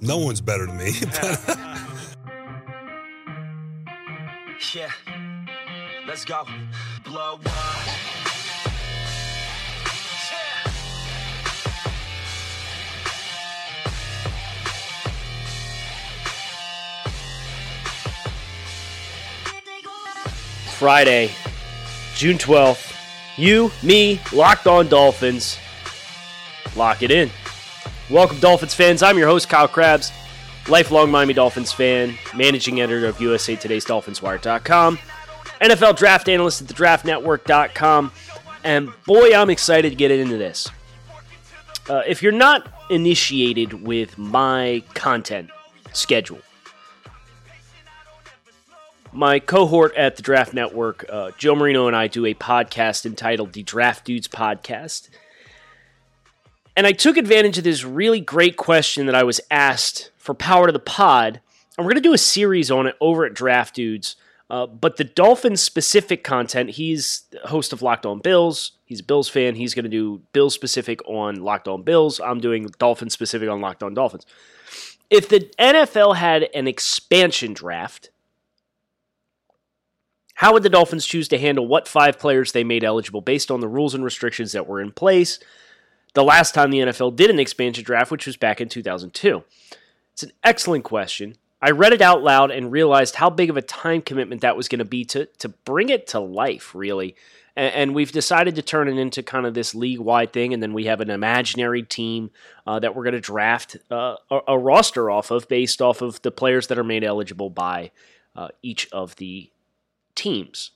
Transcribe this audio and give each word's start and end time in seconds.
no 0.00 0.18
one's 0.18 0.40
better 0.40 0.66
than 0.66 0.76
me. 0.76 0.92
yeah. 4.74 4.90
Let's 6.06 6.24
go. 6.24 6.44
Blow 7.04 7.34
up. 7.34 7.40
Friday, 20.78 21.32
June 22.14 22.38
12th. 22.38 22.94
You, 23.36 23.72
me, 23.82 24.20
Locked 24.32 24.68
On 24.68 24.86
Dolphins. 24.86 25.58
Lock 26.76 27.02
it 27.02 27.10
in. 27.10 27.32
Welcome, 28.10 28.38
Dolphins 28.38 28.72
fans. 28.72 29.02
I'm 29.02 29.18
your 29.18 29.28
host, 29.28 29.50
Kyle 29.50 29.68
Crabbs, 29.68 30.12
lifelong 30.66 31.10
Miami 31.10 31.34
Dolphins 31.34 31.72
fan, 31.72 32.16
managing 32.34 32.80
editor 32.80 33.06
of 33.06 33.20
USA 33.20 33.54
Today's 33.54 33.84
DolphinsWire.com, 33.84 34.98
NFL 35.60 35.96
draft 35.98 36.26
analyst 36.26 36.62
at 36.62 36.68
the 36.68 36.74
DraftNetwork.com, 36.74 38.10
and 38.64 38.88
boy, 39.06 39.34
I'm 39.34 39.50
excited 39.50 39.90
to 39.90 39.94
get 39.94 40.10
into 40.10 40.38
this. 40.38 40.70
Uh, 41.90 42.00
if 42.06 42.22
you're 42.22 42.32
not 42.32 42.66
initiated 42.88 43.74
with 43.86 44.16
my 44.16 44.82
content 44.94 45.50
schedule, 45.92 46.40
my 49.12 49.38
cohort 49.38 49.94
at 49.96 50.16
the 50.16 50.22
Draft 50.22 50.54
Network, 50.54 51.04
uh, 51.10 51.32
Joe 51.36 51.54
Marino 51.54 51.86
and 51.86 51.96
I 51.96 52.06
do 52.06 52.24
a 52.24 52.32
podcast 52.32 53.04
entitled 53.04 53.52
the 53.52 53.62
Draft 53.62 54.06
Dudes 54.06 54.28
Podcast. 54.28 55.10
And 56.78 56.86
I 56.86 56.92
took 56.92 57.16
advantage 57.16 57.58
of 57.58 57.64
this 57.64 57.82
really 57.82 58.20
great 58.20 58.56
question 58.56 59.06
that 59.06 59.14
I 59.16 59.24
was 59.24 59.40
asked 59.50 60.12
for 60.16 60.32
Power 60.32 60.66
to 60.66 60.72
the 60.72 60.78
Pod. 60.78 61.40
And 61.76 61.84
we're 61.84 61.90
going 61.90 62.00
to 62.00 62.08
do 62.08 62.14
a 62.14 62.18
series 62.18 62.70
on 62.70 62.86
it 62.86 62.94
over 63.00 63.24
at 63.24 63.34
Draft 63.34 63.74
Dudes. 63.74 64.14
Uh, 64.48 64.64
but 64.64 64.96
the 64.96 65.02
Dolphins 65.02 65.60
specific 65.60 66.22
content, 66.22 66.70
he's 66.70 67.24
host 67.46 67.72
of 67.72 67.82
Locked 67.82 68.06
On 68.06 68.20
Bills. 68.20 68.70
He's 68.84 69.00
a 69.00 69.02
Bills 69.02 69.28
fan. 69.28 69.56
He's 69.56 69.74
going 69.74 69.86
to 69.86 69.90
do 69.90 70.22
Bills 70.32 70.54
specific 70.54 71.00
on 71.08 71.42
Locked 71.42 71.66
On 71.66 71.82
Bills. 71.82 72.20
I'm 72.20 72.38
doing 72.38 72.68
Dolphins 72.78 73.12
specific 73.12 73.48
on 73.48 73.60
Locked 73.60 73.82
On 73.82 73.92
Dolphins. 73.92 74.24
If 75.10 75.28
the 75.28 75.50
NFL 75.58 76.14
had 76.14 76.48
an 76.54 76.68
expansion 76.68 77.54
draft, 77.54 78.10
how 80.34 80.52
would 80.52 80.62
the 80.62 80.70
Dolphins 80.70 81.06
choose 81.06 81.26
to 81.26 81.38
handle 81.38 81.66
what 81.66 81.88
five 81.88 82.20
players 82.20 82.52
they 82.52 82.62
made 82.62 82.84
eligible 82.84 83.20
based 83.20 83.50
on 83.50 83.58
the 83.58 83.66
rules 83.66 83.96
and 83.96 84.04
restrictions 84.04 84.52
that 84.52 84.68
were 84.68 84.80
in 84.80 84.92
place 84.92 85.40
the 86.14 86.24
last 86.24 86.54
time 86.54 86.70
the 86.70 86.80
NFL 86.80 87.16
did 87.16 87.30
an 87.30 87.38
expansion 87.38 87.84
draft, 87.84 88.10
which 88.10 88.26
was 88.26 88.36
back 88.36 88.60
in 88.60 88.68
2002? 88.68 89.44
It's 90.12 90.22
an 90.22 90.32
excellent 90.42 90.84
question. 90.84 91.36
I 91.60 91.70
read 91.70 91.92
it 91.92 92.02
out 92.02 92.22
loud 92.22 92.50
and 92.50 92.70
realized 92.70 93.16
how 93.16 93.30
big 93.30 93.50
of 93.50 93.56
a 93.56 93.62
time 93.62 94.02
commitment 94.02 94.42
that 94.42 94.56
was 94.56 94.68
going 94.68 94.78
to 94.78 94.84
be 94.84 95.04
to 95.06 95.26
to 95.38 95.48
bring 95.48 95.88
it 95.88 96.06
to 96.08 96.20
life, 96.20 96.74
really. 96.74 97.16
And, 97.56 97.74
and, 97.74 97.94
we've 97.94 98.12
decided 98.12 98.54
to 98.54 98.62
turn 98.62 98.88
it 98.88 98.98
into 98.98 99.24
kind 99.24 99.44
of 99.44 99.54
this 99.54 99.74
league 99.74 99.98
wide 99.98 100.32
thing, 100.32 100.54
and 100.54 100.62
then 100.62 100.72
we 100.72 100.84
have 100.84 101.00
an 101.00 101.10
imaginary 101.10 101.82
team 101.82 102.30
uh, 102.64 102.78
that 102.78 102.94
we're 102.94 103.02
going 103.02 103.14
to 103.14 103.20
draft 103.20 103.76
uh, 103.90 104.14
a, 104.30 104.40
a, 104.48 104.58
roster 104.58 105.10
off 105.10 105.32
of 105.32 105.48
based 105.48 105.82
off 105.82 106.00
of 106.00 106.22
the 106.22 106.30
players 106.30 106.68
that 106.68 106.78
are 106.78 106.84
made 106.84 107.02
eligible 107.02 107.50
by 107.50 107.90
uh, 108.36 108.48
each 108.62 108.88
of 108.92 109.16
the 109.16 109.50
teams. 110.14 110.70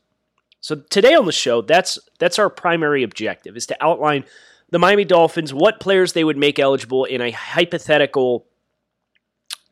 So 0.60 0.76
today 0.76 1.14
on 1.14 1.26
the 1.26 1.32
show, 1.32 1.62
that's 1.62 1.98
that's 2.18 2.38
our 2.38 2.50
primary 2.50 3.02
objective 3.02 3.56
is 3.56 3.66
to 3.66 3.76
outline 3.84 4.24
the 4.72 4.78
Miami 4.78 5.04
Dolphins, 5.04 5.52
what 5.52 5.80
players 5.80 6.14
they 6.14 6.24
would 6.24 6.38
make 6.38 6.58
eligible 6.58 7.04
in 7.04 7.20
a 7.20 7.30
hypothetical 7.30 8.46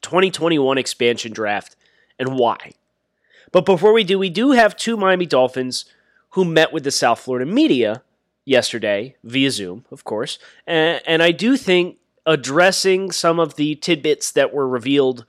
2021 0.03 0.77
expansion 0.77 1.33
draft 1.33 1.75
and 2.19 2.39
why. 2.39 2.73
But 3.51 3.65
before 3.65 3.95
we 3.95 4.05
do, 4.05 4.19
we 4.19 4.29
do 4.29 4.53
have 4.53 4.77
two 4.77 4.99
Miami 4.99 5.25
Dolphins 5.25 5.87
who 6.31 6.45
met 6.45 6.71
with 6.71 6.85
the 6.85 6.91
South 6.91 7.19
Florida 7.19 7.51
media 7.51 8.03
yesterday 8.45 9.17
via 9.25 9.51
Zoom, 9.51 9.87
of 9.91 10.05
course. 10.05 10.39
And, 10.67 11.01
and 11.07 11.23
I 11.23 11.33
do 11.33 11.57
think 11.57 11.97
addressing 12.27 13.11
some 13.11 13.41
of 13.41 13.57
the 13.57 13.77
tidbits 13.77 14.31
that 14.33 14.53
were 14.53 14.69
revealed 14.69 15.25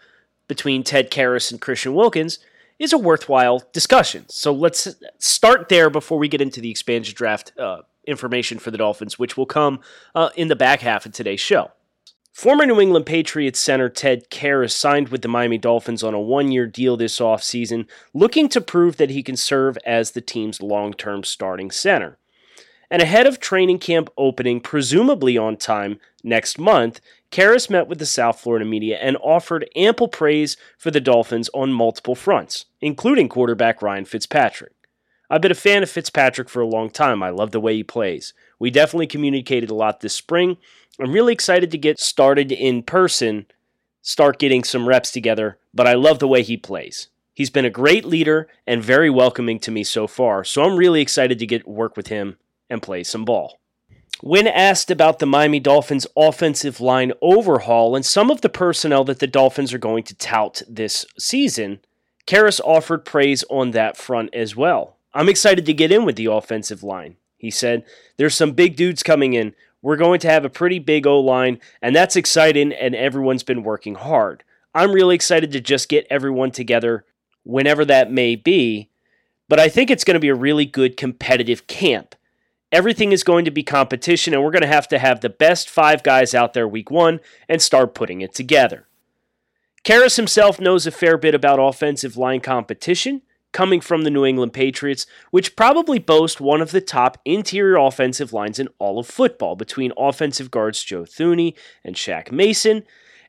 between 0.50 0.84
Ted 0.84 1.10
Karras 1.10 1.50
and 1.50 1.62
Christian 1.62 1.94
Wilkins 1.94 2.40
is 2.78 2.92
a 2.92 2.98
worthwhile 2.98 3.64
discussion. 3.72 4.26
So 4.28 4.52
let's 4.52 4.96
start 5.18 5.70
there 5.70 5.90
before 5.90 6.20
we 6.20 6.28
get 6.28 6.42
into 6.42 6.60
the 6.60 6.70
expansion 6.70 7.16
draft 7.16 7.54
uh, 7.58 7.84
information 8.06 8.60
for 8.60 8.72
the 8.72 8.78
Dolphins, 8.78 9.20
which 9.20 9.38
will 9.38 9.46
come 9.46 9.80
uh, 10.16 10.30
in 10.36 10.48
the 10.48 10.56
back 10.56 10.82
half 10.82 11.06
of 11.06 11.12
today's 11.12 11.40
show. 11.40 11.72
Former 12.34 12.66
New 12.66 12.80
England 12.80 13.06
Patriots 13.06 13.60
center 13.60 13.90
Ted 13.90 14.30
Karras 14.30 14.72
signed 14.72 15.10
with 15.10 15.22
the 15.22 15.28
Miami 15.28 15.58
Dolphins 15.58 16.02
on 16.02 16.14
a 16.14 16.20
one 16.20 16.52
year 16.52 16.66
deal 16.66 16.96
this 16.96 17.20
offseason, 17.20 17.88
looking 18.14 18.48
to 18.50 18.62
prove 18.62 18.98
that 18.98 19.10
he 19.10 19.22
can 19.22 19.36
serve 19.36 19.78
as 19.86 20.12
the 20.12 20.22
team's 20.22 20.62
long 20.62 20.94
term 20.94 21.24
starting 21.24 21.72
center. 21.72 22.18
And 22.90 23.02
ahead 23.02 23.28
of 23.28 23.40
training 23.40 23.80
camp 23.80 24.10
opening, 24.18 24.62
presumably 24.62 25.38
on 25.38 25.58
time 25.58 26.00
next 26.24 26.58
month, 26.58 27.02
Karras 27.32 27.70
met 27.70 27.88
with 27.88 28.00
the 28.00 28.06
South 28.06 28.40
Florida 28.40 28.66
media 28.66 28.98
and 28.98 29.18
offered 29.18 29.70
ample 29.76 30.08
praise 30.08 30.58
for 30.78 30.92
the 30.92 31.00
Dolphins 31.00 31.50
on 31.54 31.72
multiple 31.72 32.16
fronts, 32.16 32.66
including 32.82 33.30
quarterback 33.30 33.82
Ryan 33.82 34.06
Fitzpatrick. 34.06 34.74
I've 35.32 35.40
been 35.40 35.50
a 35.50 35.56
fan 35.56 35.82
of 35.82 35.90
Fitzpatrick 35.90 36.50
for 36.50 36.60
a 36.60 36.68
long 36.68 36.90
time. 36.90 37.24
I 37.24 37.30
love 37.30 37.52
the 37.52 37.62
way 37.62 37.74
he 37.74 37.86
plays. 37.86 38.34
We 38.60 38.70
definitely 38.70 39.08
communicated 39.08 39.70
a 39.70 39.74
lot 39.74 40.02
this 40.02 40.14
spring. 40.14 40.58
I'm 41.00 41.14
really 41.14 41.32
excited 41.32 41.72
to 41.72 41.78
get 41.78 42.02
started 42.02 42.52
in 42.52 42.84
person, 42.84 43.46
start 44.02 44.40
getting 44.40 44.66
some 44.66 44.90
reps 44.90 45.10
together, 45.10 45.58
but 45.74 45.88
I 45.88 45.94
love 45.94 46.20
the 46.20 46.28
way 46.28 46.44
he 46.44 46.58
plays. 46.58 47.08
He's 47.34 47.50
been 47.50 47.64
a 47.64 47.70
great 47.70 48.04
leader 48.04 48.50
and 48.68 48.84
very 48.84 49.10
welcoming 49.10 49.58
to 49.60 49.72
me 49.72 49.86
so 49.86 50.06
far, 50.06 50.44
so 50.44 50.64
I'm 50.64 50.76
really 50.76 51.00
excited 51.00 51.40
to 51.40 51.48
get 51.48 51.66
work 51.66 51.96
with 51.96 52.08
him 52.08 52.36
and 52.70 52.82
play 52.82 53.02
some 53.02 53.24
ball. 53.24 53.62
When 54.20 54.48
asked 54.48 54.92
about 54.92 55.20
the 55.20 55.26
Miami 55.26 55.62
Dolphins' 55.62 56.08
offensive 56.18 56.82
line 56.82 57.14
overhaul 57.22 57.96
and 57.96 58.06
some 58.06 58.30
of 58.32 58.42
the 58.42 58.50
personnel 58.50 59.06
that 59.06 59.20
the 59.20 59.28
Dolphins 59.28 59.74
are 59.74 59.78
going 59.80 60.04
to 60.04 60.16
tout 60.16 60.62
this 60.68 61.06
season, 61.18 61.80
Karras 62.28 62.60
offered 62.66 63.06
praise 63.06 63.46
on 63.50 63.72
that 63.72 63.96
front 63.96 64.36
as 64.36 64.58
well. 64.58 64.98
I'm 65.14 65.30
excited 65.30 65.66
to 65.66 65.74
get 65.74 65.92
in 65.92 66.06
with 66.06 66.16
the 66.16 66.26
offensive 66.26 66.84
line. 66.84 67.18
He 67.38 67.52
said, 67.52 67.84
There's 68.18 68.36
some 68.36 68.52
big 68.52 68.76
dudes 68.76 69.04
coming 69.04 69.34
in. 69.34 69.54
We're 69.82 69.98
going 69.98 70.20
to 70.20 70.30
have 70.30 70.46
a 70.46 70.50
pretty 70.50 70.80
big 70.80 71.08
O 71.08 71.20
line, 71.20 71.60
and 71.82 71.96
that's 71.96 72.16
exciting, 72.16 72.72
and 72.72 72.96
everyone's 72.96 73.44
been 73.44 73.64
working 73.64 73.96
hard. 73.96 74.44
I'm 74.74 74.92
really 74.92 75.16
excited 75.16 75.52
to 75.52 75.60
just 75.60 75.90
get 75.90 76.08
everyone 76.10 76.52
together 76.52 77.04
whenever 77.44 77.84
that 77.86 78.12
may 78.12 78.36
be, 78.36 78.90
but 79.50 79.60
I 79.60 79.68
think 79.68 79.90
it's 79.90 80.04
going 80.04 80.16
to 80.16 80.20
be 80.20 80.30
a 80.30 80.36
really 80.36 80.66
good 80.66 80.96
competitive 80.96 81.68
camp. 81.68 82.16
Everything 82.72 83.12
is 83.12 83.24
going 83.24 83.44
to 83.46 83.52
be 83.52 83.64
competition, 83.64 84.34
and 84.34 84.44
we're 84.44 84.52
going 84.52 84.62
to 84.62 84.68
have 84.68 84.88
to 84.90 85.00
have 85.00 85.20
the 85.20 85.30
best 85.30 85.70
five 85.70 86.04
guys 86.04 86.34
out 86.34 86.54
there 86.54 86.68
week 86.68 86.90
one 86.90 87.20
and 87.50 87.62
start 87.62 87.96
putting 87.96 88.22
it 88.22 88.34
together. 88.34 88.88
Karras 89.84 90.16
himself 90.16 90.60
knows 90.60 90.86
a 90.86 90.92
fair 90.92 91.18
bit 91.18 91.34
about 91.34 91.60
offensive 91.60 92.16
line 92.16 92.40
competition 92.40 93.24
coming 93.52 93.82
from 93.82 94.04
the 94.04 94.10
New 94.10 94.26
England 94.26 94.54
Patriots, 94.54 95.06
which 95.32 95.56
probably 95.56 96.00
boast 96.00 96.40
one 96.40 96.62
of 96.62 96.72
the 96.72 96.82
top 96.82 97.18
interior 97.26 97.78
offensive 97.78 98.34
lines 98.34 98.60
in 98.60 98.70
all 98.80 99.00
of 99.00 99.08
football 99.08 99.56
between 99.56 99.94
offensive 99.98 100.52
guards 100.52 100.84
Joe 100.84 101.04
Thuney 101.04 101.56
and 101.84 101.96
Shaq 101.96 102.32
Mason, 102.32 102.84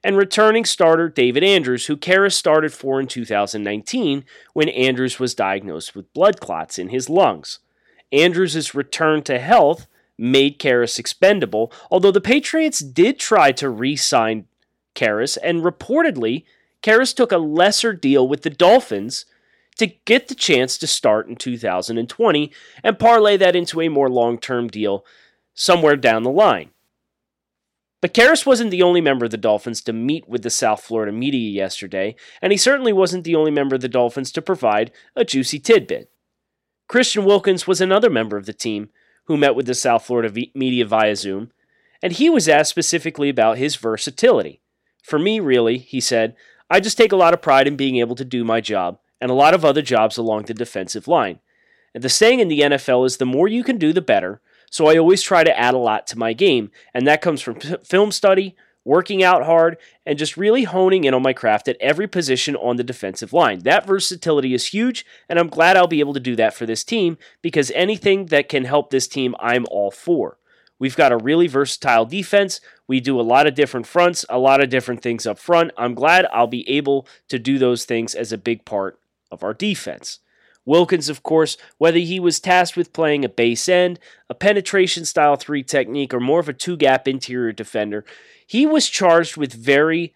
and 0.04 0.16
returning 0.16 0.64
starter 0.64 1.08
David 1.08 1.44
Andrews, 1.44 1.86
who 1.86 1.96
Karras 1.96 2.32
started 2.32 2.72
for 2.72 3.00
in 3.00 3.06
2019 3.06 4.24
when 4.52 4.68
Andrews 4.68 5.18
was 5.18 5.34
diagnosed 5.34 5.94
with 5.94 6.12
blood 6.12 6.40
clots 6.40 6.78
in 6.78 6.88
his 6.88 7.08
lungs. 7.08 7.60
Andrews' 8.10 8.74
return 8.74 9.22
to 9.22 9.38
health 9.38 9.86
made 10.18 10.58
Karras 10.58 10.98
expendable, 10.98 11.72
although 11.90 12.10
the 12.10 12.20
Patriots 12.20 12.80
did 12.80 13.18
try 13.18 13.52
to 13.52 13.68
re 13.70 13.96
sign 13.96 14.46
Karras, 14.94 15.38
and 15.42 15.62
reportedly, 15.62 16.44
Karras 16.82 17.14
took 17.14 17.32
a 17.32 17.38
lesser 17.38 17.92
deal 17.92 18.26
with 18.26 18.42
the 18.42 18.50
Dolphins 18.50 19.24
to 19.82 19.96
get 20.04 20.28
the 20.28 20.34
chance 20.36 20.78
to 20.78 20.86
start 20.86 21.26
in 21.26 21.34
2020 21.34 22.52
and 22.84 22.98
parlay 23.00 23.36
that 23.36 23.56
into 23.56 23.80
a 23.80 23.88
more 23.88 24.08
long 24.08 24.38
term 24.38 24.68
deal 24.68 25.04
somewhere 25.54 25.96
down 25.96 26.22
the 26.22 26.30
line. 26.30 26.70
But 28.00 28.14
Karras 28.14 28.46
wasn't 28.46 28.70
the 28.70 28.82
only 28.82 29.00
member 29.00 29.24
of 29.24 29.32
the 29.32 29.36
Dolphins 29.36 29.80
to 29.82 29.92
meet 29.92 30.28
with 30.28 30.42
the 30.42 30.50
South 30.50 30.82
Florida 30.82 31.12
media 31.12 31.50
yesterday, 31.50 32.14
and 32.40 32.52
he 32.52 32.56
certainly 32.56 32.92
wasn't 32.92 33.24
the 33.24 33.34
only 33.34 33.50
member 33.50 33.74
of 33.74 33.80
the 33.80 33.88
Dolphins 33.88 34.30
to 34.32 34.42
provide 34.42 34.92
a 35.16 35.24
juicy 35.24 35.58
tidbit. 35.58 36.10
Christian 36.88 37.24
Wilkins 37.24 37.66
was 37.66 37.80
another 37.80 38.10
member 38.10 38.36
of 38.36 38.46
the 38.46 38.52
team 38.52 38.90
who 39.24 39.36
met 39.36 39.56
with 39.56 39.66
the 39.66 39.74
South 39.74 40.04
Florida 40.04 40.32
media 40.54 40.86
via 40.86 41.16
Zoom, 41.16 41.50
and 42.00 42.12
he 42.12 42.30
was 42.30 42.48
asked 42.48 42.70
specifically 42.70 43.28
about 43.28 43.58
his 43.58 43.76
versatility. 43.76 44.60
For 45.02 45.18
me, 45.18 45.40
really, 45.40 45.78
he 45.78 46.00
said, 46.00 46.36
I 46.70 46.78
just 46.78 46.96
take 46.96 47.12
a 47.12 47.16
lot 47.16 47.34
of 47.34 47.42
pride 47.42 47.66
in 47.66 47.76
being 47.76 47.96
able 47.96 48.14
to 48.16 48.24
do 48.24 48.44
my 48.44 48.60
job 48.60 48.98
and 49.22 49.30
a 49.30 49.34
lot 49.34 49.54
of 49.54 49.64
other 49.64 49.82
jobs 49.82 50.18
along 50.18 50.42
the 50.42 50.52
defensive 50.52 51.06
line. 51.06 51.38
And 51.94 52.02
the 52.02 52.08
saying 52.08 52.40
in 52.40 52.48
the 52.48 52.60
NFL 52.60 53.06
is 53.06 53.18
the 53.18 53.24
more 53.24 53.46
you 53.46 53.62
can 53.62 53.78
do, 53.78 53.92
the 53.92 54.02
better. 54.02 54.40
So 54.68 54.88
I 54.88 54.98
always 54.98 55.22
try 55.22 55.44
to 55.44 55.56
add 55.56 55.74
a 55.74 55.78
lot 55.78 56.08
to 56.08 56.18
my 56.18 56.32
game, 56.32 56.72
and 56.92 57.06
that 57.06 57.22
comes 57.22 57.40
from 57.40 57.60
film 57.84 58.10
study, 58.10 58.56
working 58.84 59.22
out 59.22 59.44
hard, 59.44 59.76
and 60.04 60.18
just 60.18 60.36
really 60.36 60.64
honing 60.64 61.04
in 61.04 61.14
on 61.14 61.22
my 61.22 61.32
craft 61.32 61.68
at 61.68 61.76
every 61.80 62.08
position 62.08 62.56
on 62.56 62.76
the 62.76 62.82
defensive 62.82 63.32
line. 63.32 63.60
That 63.60 63.86
versatility 63.86 64.54
is 64.54 64.66
huge, 64.66 65.06
and 65.28 65.38
I'm 65.38 65.48
glad 65.48 65.76
I'll 65.76 65.86
be 65.86 66.00
able 66.00 66.14
to 66.14 66.20
do 66.20 66.34
that 66.34 66.52
for 66.52 66.66
this 66.66 66.82
team 66.82 67.16
because 67.42 67.70
anything 67.76 68.26
that 68.26 68.48
can 68.48 68.64
help 68.64 68.90
this 68.90 69.06
team, 69.06 69.36
I'm 69.38 69.66
all 69.70 69.92
for. 69.92 70.36
We've 70.80 70.96
got 70.96 71.12
a 71.12 71.16
really 71.16 71.46
versatile 71.46 72.06
defense. 72.06 72.60
We 72.88 72.98
do 72.98 73.20
a 73.20 73.22
lot 73.22 73.46
of 73.46 73.54
different 73.54 73.86
fronts, 73.86 74.24
a 74.28 74.38
lot 74.40 74.60
of 74.60 74.68
different 74.68 75.00
things 75.00 75.28
up 75.28 75.38
front. 75.38 75.70
I'm 75.76 75.94
glad 75.94 76.26
I'll 76.32 76.48
be 76.48 76.68
able 76.68 77.06
to 77.28 77.38
do 77.38 77.60
those 77.60 77.84
things 77.84 78.16
as 78.16 78.32
a 78.32 78.38
big 78.38 78.64
part 78.64 78.98
of 79.32 79.42
our 79.42 79.54
defense. 79.54 80.20
Wilkins, 80.64 81.08
of 81.08 81.24
course, 81.24 81.56
whether 81.78 81.98
he 81.98 82.20
was 82.20 82.38
tasked 82.38 82.76
with 82.76 82.92
playing 82.92 83.24
a 83.24 83.28
base 83.28 83.68
end, 83.68 83.98
a 84.30 84.34
penetration 84.34 85.04
style 85.04 85.34
three 85.34 85.64
technique, 85.64 86.14
or 86.14 86.20
more 86.20 86.38
of 86.38 86.48
a 86.48 86.52
two 86.52 86.76
gap 86.76 87.08
interior 87.08 87.50
defender, 87.50 88.04
he 88.46 88.64
was 88.64 88.88
charged 88.88 89.36
with 89.36 89.52
very 89.52 90.14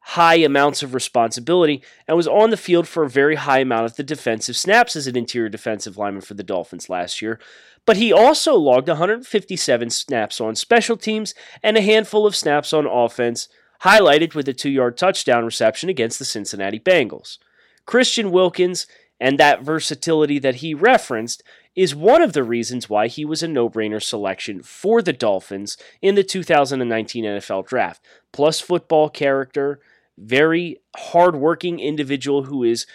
high 0.00 0.36
amounts 0.36 0.82
of 0.82 0.94
responsibility 0.94 1.82
and 2.06 2.16
was 2.16 2.26
on 2.26 2.50
the 2.50 2.56
field 2.56 2.88
for 2.88 3.04
a 3.04 3.08
very 3.08 3.36
high 3.36 3.60
amount 3.60 3.84
of 3.84 3.96
the 3.96 4.02
defensive 4.02 4.56
snaps 4.56 4.96
as 4.96 5.06
an 5.06 5.16
interior 5.16 5.48
defensive 5.48 5.96
lineman 5.96 6.22
for 6.22 6.34
the 6.34 6.42
Dolphins 6.42 6.88
last 6.88 7.22
year. 7.22 7.38
But 7.86 7.96
he 7.96 8.12
also 8.12 8.54
logged 8.54 8.88
157 8.88 9.90
snaps 9.90 10.40
on 10.40 10.54
special 10.54 10.96
teams 10.96 11.34
and 11.62 11.76
a 11.76 11.82
handful 11.82 12.26
of 12.26 12.36
snaps 12.36 12.72
on 12.72 12.86
offense, 12.86 13.48
highlighted 13.82 14.34
with 14.34 14.48
a 14.48 14.52
two 14.52 14.70
yard 14.70 14.96
touchdown 14.96 15.44
reception 15.44 15.88
against 15.88 16.18
the 16.18 16.24
Cincinnati 16.24 16.80
Bengals. 16.80 17.38
Christian 17.86 18.30
Wilkins 18.30 18.86
and 19.20 19.38
that 19.38 19.62
versatility 19.62 20.38
that 20.38 20.56
he 20.56 20.72
referenced 20.74 21.42
is 21.76 21.94
one 21.94 22.22
of 22.22 22.32
the 22.32 22.42
reasons 22.42 22.88
why 22.88 23.06
he 23.06 23.24
was 23.24 23.42
a 23.42 23.48
no 23.48 23.68
brainer 23.68 24.02
selection 24.02 24.62
for 24.62 25.02
the 25.02 25.12
Dolphins 25.12 25.76
in 26.02 26.14
the 26.14 26.24
2019 26.24 27.24
NFL 27.24 27.66
Draft. 27.66 28.04
Plus, 28.32 28.60
football 28.60 29.08
character, 29.08 29.80
very 30.18 30.78
hardworking 30.96 31.78
individual 31.78 32.44
who 32.44 32.64
is 32.64 32.86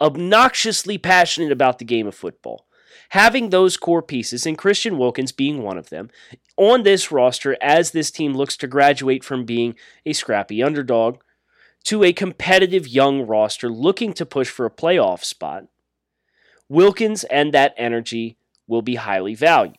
obnoxiously 0.00 0.98
passionate 0.98 1.52
about 1.52 1.78
the 1.78 1.84
game 1.84 2.06
of 2.06 2.14
football. 2.14 2.66
Having 3.10 3.50
those 3.50 3.76
core 3.76 4.02
pieces, 4.02 4.46
and 4.46 4.56
Christian 4.56 4.96
Wilkins 4.96 5.32
being 5.32 5.62
one 5.62 5.76
of 5.76 5.90
them, 5.90 6.08
on 6.56 6.82
this 6.82 7.12
roster 7.12 7.56
as 7.60 7.90
this 7.90 8.10
team 8.10 8.32
looks 8.32 8.56
to 8.56 8.66
graduate 8.66 9.22
from 9.22 9.44
being 9.44 9.74
a 10.06 10.12
scrappy 10.12 10.62
underdog 10.62 11.20
to 11.84 12.04
a 12.04 12.12
competitive 12.12 12.86
young 12.86 13.22
roster 13.26 13.68
looking 13.68 14.12
to 14.14 14.26
push 14.26 14.48
for 14.48 14.66
a 14.66 14.70
playoff 14.70 15.24
spot, 15.24 15.66
Wilkins 16.68 17.24
and 17.24 17.52
that 17.52 17.74
energy 17.76 18.36
will 18.66 18.82
be 18.82 18.94
highly 18.96 19.34
valued. 19.34 19.76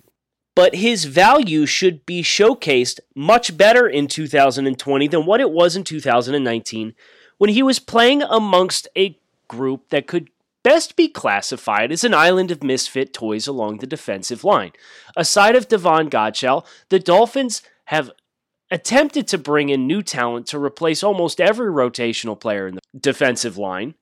But 0.55 0.75
his 0.75 1.05
value 1.05 1.65
should 1.65 2.05
be 2.05 2.21
showcased 2.21 2.99
much 3.15 3.57
better 3.57 3.87
in 3.87 4.07
2020 4.07 5.07
than 5.07 5.25
what 5.25 5.41
it 5.41 5.49
was 5.49 5.75
in 5.75 5.83
2019 5.83 6.93
when 7.39 7.49
he 7.49 7.63
was 7.63 7.79
playing 7.79 8.21
amongst 8.21 8.87
a 8.95 9.17
group 9.47 9.89
that 9.89 10.07
could 10.07 10.29
best 10.63 10.95
be 10.95 11.07
classified 11.07 11.91
as 11.91 12.03
an 12.03 12.13
island 12.13 12.51
of 12.51 12.63
misfit 12.63 13.13
toys 13.13 13.47
along 13.47 13.77
the 13.77 13.87
defensive 13.87 14.43
line. 14.43 14.71
Aside 15.17 15.55
of 15.55 15.67
Davon 15.67 16.09
Godchaux, 16.09 16.65
the 16.89 16.99
Dolphins 16.99 17.61
have 17.85 18.11
attempted 18.73 19.27
to 19.27 19.37
bring 19.37 19.69
in 19.69 19.85
new 19.85 20.01
talent 20.01 20.47
to 20.47 20.57
replace 20.57 21.03
almost 21.03 21.39
every 21.39 21.71
rotational 21.71 22.37
player 22.37 22.67
in 22.67 22.75
the 22.75 22.81
defensive 22.99 23.55
line 23.55 23.93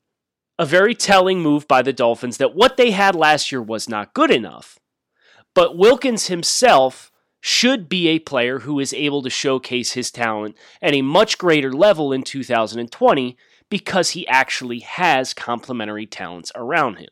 a 0.57 0.65
very 0.65 0.93
telling 0.93 1.41
move 1.41 1.67
by 1.67 1.81
the 1.81 1.91
Dolphins 1.91 2.37
that 2.37 2.55
what 2.55 2.77
they 2.77 2.91
had 2.91 3.15
last 3.15 3.51
year 3.51 3.61
was 3.61 3.89
not 3.89 4.13
good 4.13 4.29
enough. 4.29 4.77
But 5.53 5.77
Wilkins 5.77 6.27
himself 6.27 7.11
should 7.41 7.89
be 7.89 8.07
a 8.07 8.19
player 8.19 8.59
who 8.59 8.79
is 8.79 8.93
able 8.93 9.23
to 9.23 9.29
showcase 9.29 9.93
his 9.93 10.11
talent 10.11 10.55
at 10.81 10.93
a 10.93 11.01
much 11.01 11.37
greater 11.37 11.73
level 11.73 12.13
in 12.13 12.21
2020 12.21 13.35
because 13.69 14.11
he 14.11 14.27
actually 14.27 14.79
has 14.79 15.33
complementary 15.33 16.05
talents 16.05 16.51
around 16.55 16.97
him. 16.97 17.09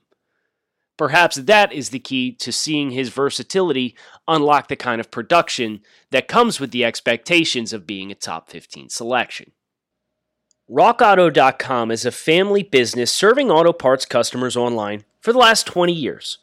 Perhaps 1.00 1.38
that 1.38 1.72
is 1.72 1.92
the 1.92 2.00
key 2.00 2.34
to 2.34 2.52
seeing 2.52 2.92
his 2.92 3.08
versatility 3.08 3.96
unlock 4.28 4.68
the 4.68 4.76
kind 4.76 5.00
of 5.00 5.10
production 5.10 5.80
that 6.12 6.28
comes 6.28 6.60
with 6.60 6.72
the 6.72 6.84
expectations 6.84 7.72
of 7.72 7.88
being 7.88 8.12
a 8.12 8.16
top 8.16 8.50
15 8.50 8.90
selection. 8.90 9.54
RockAuto.com 10.70 11.90
is 11.90 12.04
a 12.04 12.12
family 12.12 12.64
business 12.64 13.14
serving 13.14 13.50
auto 13.50 13.72
parts 13.72 14.06
customers 14.06 14.58
online 14.58 15.06
for 15.22 15.32
the 15.32 15.40
last 15.40 15.66
20 15.66 15.94
years. 15.94 16.40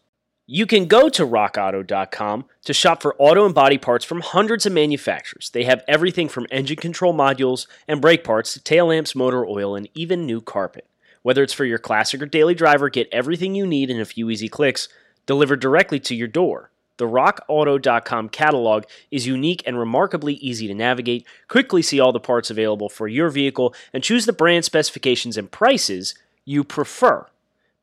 You 0.47 0.65
can 0.65 0.87
go 0.87 1.11
to 1.11 1.27
rockauto.com 1.27 2.47
to 2.65 2.73
shop 2.73 3.03
for 3.03 3.15
auto 3.19 3.45
and 3.45 3.55
body 3.55 3.77
parts 3.77 4.07
from 4.07 4.23
hundreds 4.23 4.65
of 4.65 4.73
manufacturers. 4.73 5.51
They 5.51 5.65
have 5.65 5.85
everything 5.87 6.31
from 6.31 6.47
engine 6.51 6.79
control 6.79 7.13
modules 7.13 7.67
and 7.87 8.01
brake 8.01 8.25
parts 8.25 8.55
to 8.55 8.63
tail 8.63 8.87
lamps, 8.87 9.15
motor 9.15 9.45
oil, 9.45 9.77
and 9.77 9.87
even 9.93 10.25
new 10.25 10.41
carpet. 10.41 10.89
Whether 11.27 11.43
it's 11.43 11.53
for 11.53 11.65
your 11.65 11.79
classic 11.79 12.23
or 12.23 12.27
daily 12.27 12.55
driver, 12.55 12.89
get 12.89 13.09
everything 13.11 13.57
you 13.57 13.67
need 13.67 13.91
in 13.91 13.99
a 13.99 14.05
few 14.05 14.31
easy 14.31 14.49
clicks 14.49 14.89
delivered 15.27 15.59
directly 15.59 15.99
to 15.99 16.15
your 16.15 16.29
door. 16.29 16.71
The 16.99 17.09
RockAuto.com 17.09 18.29
catalog 18.29 18.85
is 19.11 19.27
unique 19.27 19.61
and 19.67 19.77
remarkably 19.77 20.35
easy 20.35 20.69
to 20.69 20.75
navigate. 20.75 21.27
Quickly 21.49 21.83
see 21.83 21.99
all 21.99 22.13
the 22.13 22.21
parts 22.21 22.49
available 22.49 22.89
for 22.89 23.09
your 23.09 23.29
vehicle 23.29 23.75
and 23.93 24.05
choose 24.05 24.25
the 24.25 24.33
brand 24.33 24.65
specifications 24.65 25.37
and 25.37 25.51
prices 25.51 26.15
you 26.45 26.63
prefer. 26.63 27.27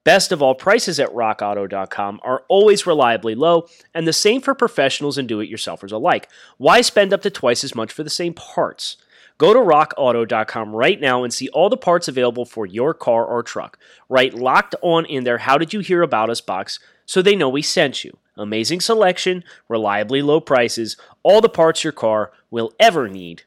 Best 0.06 0.32
of 0.32 0.42
all, 0.42 0.56
prices 0.56 0.98
at 0.98 1.14
rockauto.com 1.14 2.22
are 2.24 2.46
always 2.48 2.88
reliably 2.88 3.36
low, 3.36 3.68
and 3.94 4.08
the 4.08 4.14
same 4.14 4.40
for 4.40 4.56
professionals 4.56 5.18
and 5.18 5.28
do 5.28 5.42
it 5.42 5.52
yourselfers 5.52 5.92
alike. 5.92 6.30
Why 6.58 6.80
spend 6.80 7.12
up 7.12 7.24
to 7.24 7.30
twice 7.30 7.66
as 7.66 7.76
much 7.76 7.92
for 7.92 8.04
the 8.04 8.10
same 8.10 8.34
parts? 8.34 8.96
Go 9.44 9.54
to 9.54 9.60
rockauto.com 9.60 10.74
right 10.74 11.02
now 11.02 11.26
and 11.26 11.34
see 11.34 11.50
all 11.50 11.68
the 11.68 11.76
parts 11.76 12.08
available 12.08 12.46
for 12.46 12.66
your 12.66 12.94
car 12.94 13.26
or 13.26 13.44
truck. 13.44 13.78
Write 14.08 14.34
locked 14.34 14.74
on 14.82 15.04
in 15.04 15.26
their 15.26 15.40
How 15.40 15.58
Did 15.58 15.74
You 15.74 15.82
Hear 15.82 16.02
About 16.02 16.30
Us 16.30 16.40
box 16.40 16.80
so 17.06 17.22
they 17.22 17.36
know 17.36 17.50
we 17.50 17.62
sent 17.62 18.06
you. 18.06 18.16
Amazing 18.38 18.80
selection, 18.80 19.44
reliably 19.68 20.22
low 20.22 20.40
prices, 20.40 20.96
all 21.24 21.42
the 21.42 21.50
parts 21.50 21.84
your 21.84 21.92
car 21.92 22.32
will 22.52 22.72
ever 22.80 23.10
need. 23.10 23.44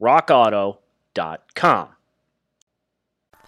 RockAuto.com. 0.00 1.88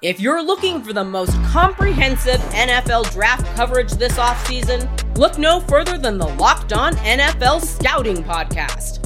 If 0.02 0.20
you're 0.20 0.42
looking 0.42 0.82
for 0.82 0.92
the 0.92 1.02
most 1.02 1.32
comprehensive 1.44 2.40
NFL 2.50 3.10
draft 3.10 3.46
coverage 3.56 3.92
this 3.92 4.18
offseason, 4.18 5.16
look 5.16 5.38
no 5.38 5.60
further 5.60 5.96
than 5.96 6.18
the 6.18 6.28
Locked 6.28 6.74
On 6.74 6.92
NFL 6.96 7.62
Scouting 7.62 8.22
Podcast. 8.22 9.05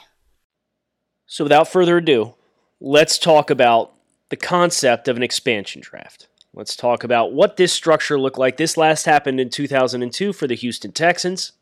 So, 1.31 1.45
without 1.45 1.69
further 1.69 1.95
ado, 1.95 2.33
let's 2.81 3.17
talk 3.17 3.49
about 3.49 3.93
the 4.27 4.35
concept 4.35 5.07
of 5.07 5.15
an 5.15 5.23
expansion 5.23 5.79
draft. 5.79 6.27
Let's 6.53 6.75
talk 6.75 7.05
about 7.05 7.31
what 7.31 7.55
this 7.55 7.71
structure 7.71 8.19
looked 8.19 8.37
like. 8.37 8.57
This 8.57 8.75
last 8.75 9.05
happened 9.05 9.39
in 9.39 9.49
2002 9.49 10.33
for 10.33 10.45
the 10.45 10.55
Houston 10.55 10.91
Texans. 10.91 11.53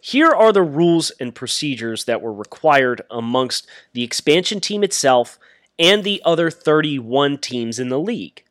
Here 0.00 0.30
are 0.30 0.50
the 0.50 0.62
rules 0.62 1.10
and 1.20 1.34
procedures 1.34 2.06
that 2.06 2.22
were 2.22 2.32
required 2.32 3.02
amongst 3.10 3.66
the 3.92 4.02
expansion 4.02 4.62
team 4.62 4.82
itself 4.82 5.38
and 5.78 6.02
the 6.02 6.22
other 6.24 6.50
31 6.50 7.36
teams 7.36 7.78
in 7.78 7.90
the 7.90 8.00
league. 8.00 8.44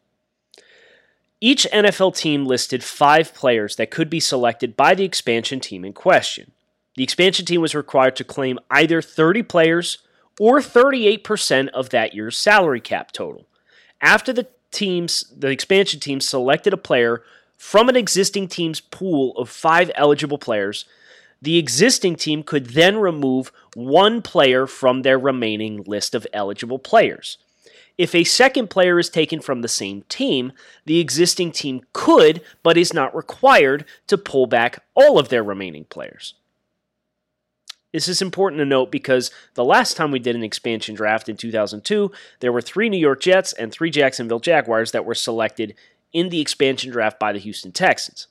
Each 1.42 1.66
NFL 1.74 2.16
team 2.16 2.46
listed 2.46 2.84
five 2.84 3.34
players 3.34 3.78
that 3.78 3.90
could 3.90 4.12
be 4.12 4.20
selected 4.20 4.78
by 4.78 4.94
the 4.94 5.06
expansion 5.06 5.60
team 5.60 5.84
in 5.84 5.94
question. 5.94 6.52
The 6.96 7.04
expansion 7.04 7.48
team 7.48 7.62
was 7.62 7.74
required 7.74 8.16
to 8.18 8.24
claim 8.24 8.60
either 8.70 9.02
30 9.02 9.42
players 9.42 9.98
or 10.40 10.60
38% 10.60 11.70
of 11.70 11.90
that 11.90 12.14
year's 12.14 12.38
salary 12.38 12.82
cap 12.82 13.12
total. 13.12 13.48
After 14.02 14.34
the 14.34 14.48
teams, 14.72 15.24
the 15.36 15.50
expansion 15.50 16.00
team 16.00 16.20
selected 16.20 16.74
a 16.74 16.78
player 16.78 17.24
from 17.58 17.88
an 17.88 17.96
existing 17.96 18.50
team's 18.50 18.82
pool 18.82 19.38
of 19.38 19.50
five 19.50 19.90
eligible 19.96 20.38
players, 20.38 20.86
the 21.42 21.58
existing 21.58 22.16
team 22.16 22.44
could 22.44 22.68
then 22.68 22.98
remove 22.98 23.52
one 23.76 24.22
player 24.22 24.68
from 24.68 25.02
their 25.02 25.18
remaining 25.18 25.84
list 25.84 26.14
of 26.14 26.28
eligible 26.34 26.80
players. 26.80 27.38
If 27.98 28.16
a 28.16 28.24
second 28.24 28.70
player 28.70 28.98
is 28.98 29.10
taken 29.10 29.40
from 29.40 29.62
the 29.62 29.68
same 29.68 30.04
team, 30.10 30.52
the 30.86 31.00
existing 31.00 31.52
team 31.52 31.82
could, 31.94 32.42
but 32.64 32.78
is 32.78 32.94
not 32.94 33.16
required, 33.16 33.86
to 34.08 34.18
pull 34.18 34.48
back 34.48 34.84
all 34.96 35.20
of 35.20 35.30
their 35.30 35.44
remaining 35.44 35.86
players. 35.86 36.34
This 37.94 38.08
is 38.08 38.24
important 38.24 38.60
to 38.60 38.66
note 38.66 38.92
because 38.92 39.30
the 39.54 39.64
last 39.64 39.96
time 39.96 40.10
we 40.10 40.18
did 40.18 40.36
an 40.36 40.44
expansion 40.44 40.96
draft 40.96 41.30
in 41.30 41.38
2002, 41.38 42.12
there 42.40 42.52
were 42.52 42.62
three 42.62 42.90
New 42.90 42.98
York 42.98 43.22
Jets 43.22 43.54
and 43.54 43.72
three 43.72 43.92
Jacksonville 43.92 44.40
Jaguars 44.40 44.92
that 44.92 45.06
were 45.06 45.14
selected 45.14 45.76
in 46.12 46.30
the 46.30 46.42
expansion 46.42 46.92
draft 46.92 47.20
by 47.20 47.32
the 47.32 47.40
Houston 47.40 47.72
Texans. 47.72 48.28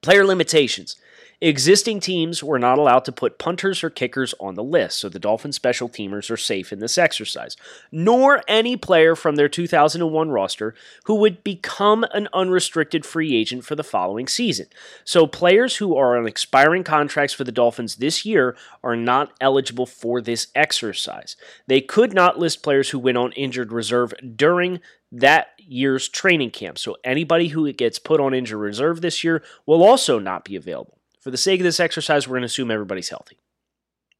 Player 0.00 0.24
limitations. 0.24 0.94
Existing 1.42 2.00
teams 2.00 2.42
were 2.42 2.58
not 2.58 2.78
allowed 2.78 3.04
to 3.04 3.12
put 3.12 3.38
punters 3.38 3.84
or 3.84 3.90
kickers 3.90 4.34
on 4.40 4.54
the 4.54 4.64
list, 4.64 4.98
so 4.98 5.10
the 5.10 5.18
Dolphins 5.18 5.56
special 5.56 5.86
teamers 5.86 6.30
are 6.30 6.36
safe 6.36 6.72
in 6.72 6.78
this 6.78 6.96
exercise, 6.96 7.56
nor 7.92 8.42
any 8.48 8.74
player 8.74 9.14
from 9.14 9.36
their 9.36 9.48
2001 9.48 10.30
roster 10.30 10.74
who 11.04 11.16
would 11.16 11.44
become 11.44 12.06
an 12.14 12.26
unrestricted 12.32 13.04
free 13.04 13.36
agent 13.36 13.66
for 13.66 13.74
the 13.74 13.84
following 13.84 14.26
season. 14.26 14.66
So 15.04 15.26
players 15.26 15.76
who 15.76 15.94
are 15.94 16.16
on 16.16 16.26
expiring 16.26 16.84
contracts 16.84 17.34
for 17.34 17.44
the 17.44 17.52
Dolphins 17.52 17.96
this 17.96 18.24
year 18.24 18.56
are 18.82 18.96
not 18.96 19.32
eligible 19.38 19.84
for 19.84 20.22
this 20.22 20.48
exercise. 20.54 21.36
They 21.66 21.82
could 21.82 22.14
not 22.14 22.38
list 22.38 22.62
players 22.62 22.88
who 22.90 22.98
went 22.98 23.18
on 23.18 23.32
injured 23.32 23.72
reserve 23.72 24.14
during 24.36 24.80
that 25.12 25.48
year's 25.58 26.08
training 26.08 26.50
camp. 26.52 26.78
So 26.78 26.96
anybody 27.04 27.48
who 27.48 27.70
gets 27.74 27.98
put 27.98 28.20
on 28.20 28.32
injured 28.32 28.58
reserve 28.58 29.02
this 29.02 29.22
year 29.22 29.42
will 29.66 29.84
also 29.84 30.18
not 30.18 30.44
be 30.44 30.56
available. 30.56 30.95
For 31.26 31.32
the 31.32 31.36
sake 31.36 31.58
of 31.58 31.64
this 31.64 31.80
exercise, 31.80 32.28
we're 32.28 32.34
going 32.34 32.42
to 32.42 32.46
assume 32.46 32.70
everybody's 32.70 33.08
healthy. 33.08 33.40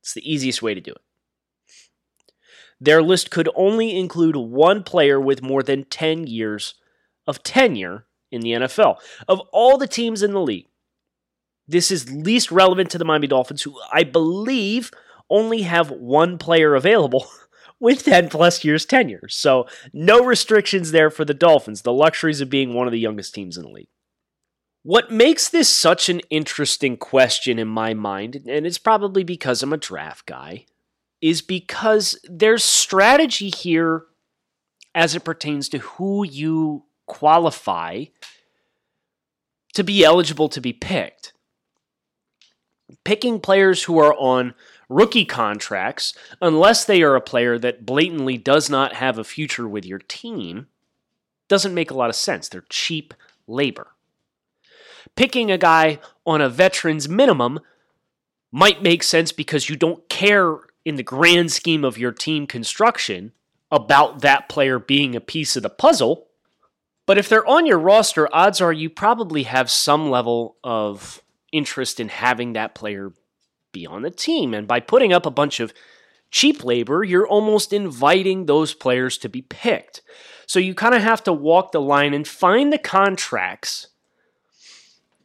It's 0.01 0.13
the 0.13 0.29
easiest 0.29 0.61
way 0.61 0.75
to 0.75 0.81
do 0.81 0.91
it. 0.91 1.03
Their 2.81 3.01
list 3.01 3.31
could 3.31 3.49
only 3.55 3.97
include 3.97 4.35
one 4.35 4.83
player 4.83 5.21
with 5.21 5.41
more 5.41 5.63
than 5.63 5.85
10 5.85 6.27
years 6.27 6.75
of 7.25 7.45
tenure 7.45 8.07
in 8.33 8.41
the 8.41 8.51
NFL. 8.55 8.97
Of 9.29 9.39
all 9.53 9.79
the 9.79 9.87
teams 9.87 10.21
in 10.21 10.33
the 10.33 10.41
league, 10.41 10.67
this 11.69 11.93
is 11.93 12.11
least 12.11 12.51
relevant 12.51 12.91
to 12.91 12.99
the 12.99 13.05
Miami 13.05 13.29
Dolphins, 13.29 13.63
who 13.63 13.79
I 13.93 14.03
believe 14.03 14.91
only 15.31 15.63
have 15.63 15.93
one 15.93 16.39
player 16.39 16.75
available 16.75 17.29
with 17.79 18.03
10 18.03 18.31
plus 18.31 18.65
years 18.65 18.85
tenure. 18.85 19.29
So, 19.29 19.69
no 19.93 20.25
restrictions 20.25 20.91
there 20.91 21.11
for 21.11 21.25
the 21.25 21.35
Dolphins, 21.35 21.83
the 21.83 21.93
luxuries 21.93 22.41
of 22.41 22.51
being 22.51 22.75
one 22.75 22.89
of 22.89 22.93
the 22.93 22.99
youngest 22.99 23.33
teams 23.33 23.57
in 23.57 23.63
the 23.63 23.71
league. 23.71 23.91
What 24.87 25.11
makes 25.11 25.49
this 25.49 25.69
such 25.69 26.09
an 26.09 26.21
interesting 26.31 26.97
question 26.97 27.59
in 27.59 27.67
my 27.67 27.93
mind, 27.93 28.37
and 28.47 28.65
it's 28.65 28.79
probably 28.79 29.25
because 29.25 29.61
I'm 29.61 29.73
a 29.73 29.77
draft 29.77 30.27
guy, 30.27 30.67
is 31.21 31.43
because 31.43 32.17
there's 32.23 32.63
strategy 32.63 33.51
here 33.51 34.05
as 34.95 35.17
it 35.17 35.25
pertains 35.25 35.69
to 35.71 35.79
who 35.79 36.25
you 36.25 36.85
qualify 37.07 38.05
to 39.75 39.83
be 39.83 40.05
eligible 40.05 40.49
to 40.51 40.61
be 40.61 40.73
picked. 40.73 41.33
Picking 43.03 43.41
players 43.41 43.83
who 43.83 43.99
are 43.99 44.15
on 44.15 44.55
rookie 44.89 45.25
contracts, 45.25 46.15
unless 46.41 46.85
they 46.85 47.03
are 47.03 47.17
a 47.17 47.21
player 47.21 47.59
that 47.59 47.85
blatantly 47.85 48.39
does 48.39 48.71
not 48.71 48.93
have 48.93 49.19
a 49.19 49.25
future 49.25 49.67
with 49.67 49.85
your 49.85 49.99
team, 49.99 50.69
doesn't 51.49 51.75
make 51.75 51.91
a 51.91 51.97
lot 51.97 52.09
of 52.09 52.15
sense. 52.15 52.49
They're 52.49 52.67
cheap 52.71 53.15
labor 53.49 53.96
picking 55.17 55.51
a 55.51 55.59
guy 55.59 55.99
on 56.25 56.41
a 56.41 56.49
veteran's 56.49 57.09
minimum 57.09 57.61
might 58.53 58.83
make 58.83 59.03
sense 59.03 59.33
because 59.33 59.69
you 59.69 59.77
don't 59.77 60.09
care 60.09 60.59
in 60.85 60.95
the 60.95 61.03
grand 61.03 61.51
scheme 61.51 61.85
of 61.85 61.99
your 61.99 62.13
team 62.13 62.47
construction 62.47 63.33
about 63.71 64.21
that 64.21 64.49
player 64.49 64.79
being 64.79 65.17
a 65.17 65.21
piece 65.21 65.57
of 65.57 65.63
the 65.63 65.71
puzzle. 65.71 66.29
But 67.07 67.19
if 67.19 67.29
they're 67.29 67.47
on 67.47 67.67
your 67.67 67.79
roster, 67.79 68.29
odds 68.35 68.61
are 68.61 68.73
you 68.73 68.89
probably 68.89 69.45
have 69.45 69.71
some 69.71 70.11
level 70.11 70.57
of 70.63 71.23
interest 71.53 71.99
in 71.99 72.09
having 72.09 72.53
that 72.53 72.75
player 72.75 73.13
be 73.73 73.87
on 73.87 74.03
the 74.03 74.11
team. 74.11 74.55
And 74.55 74.67
by 74.67 74.81
putting 74.81 75.13
up 75.13 75.27
a 75.27 75.31
bunch 75.31 75.61
of 75.61 75.73
cheap 76.31 76.65
labor, 76.65 77.05
you're 77.05 77.27
almost 77.27 77.73
inviting 77.73 78.47
those 78.47 78.75
players 78.75 79.19
to 79.19 79.29
be 79.29 79.43
picked. 79.43 80.03
So 80.47 80.59
you 80.59 80.75
kind 80.75 80.95
of 80.95 81.03
have 81.03 81.23
to 81.25 81.33
walk 81.33 81.73
the 81.73 81.81
line 81.81 82.15
and 82.15 82.27
find 82.27 82.73
the 82.73 82.79
contracts 82.79 83.89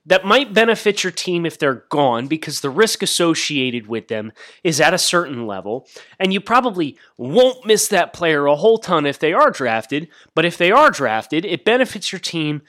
that 0.06 0.26
might 0.26 0.54
benefit 0.54 1.04
your 1.04 1.12
team 1.12 1.46
if 1.46 1.60
they're 1.60 1.86
gone 1.90 2.28
because 2.28 2.62
the 2.62 2.70
risk 2.70 3.04
associated 3.04 3.88
with 3.88 4.08
them 4.08 4.32
is 4.64 4.82
at 4.82 4.94
a 4.94 4.98
certain 4.98 5.46
level. 5.46 5.88
And 6.20 6.34
you 6.34 6.42
probably 6.42 6.98
won't 7.18 7.66
miss 7.66 7.88
that 7.90 8.14
player 8.14 8.48
a 8.48 8.56
whole 8.56 8.80
ton 8.80 9.06
if 9.06 9.20
they 9.20 9.34
are 9.34 9.52
drafted. 9.52 10.08
But 10.34 10.46
if 10.46 10.58
they 10.58 10.72
are 10.72 10.90
drafted, 10.90 11.46
it 11.46 11.64
benefits 11.64 12.12
your 12.12 12.20
team 12.20 12.64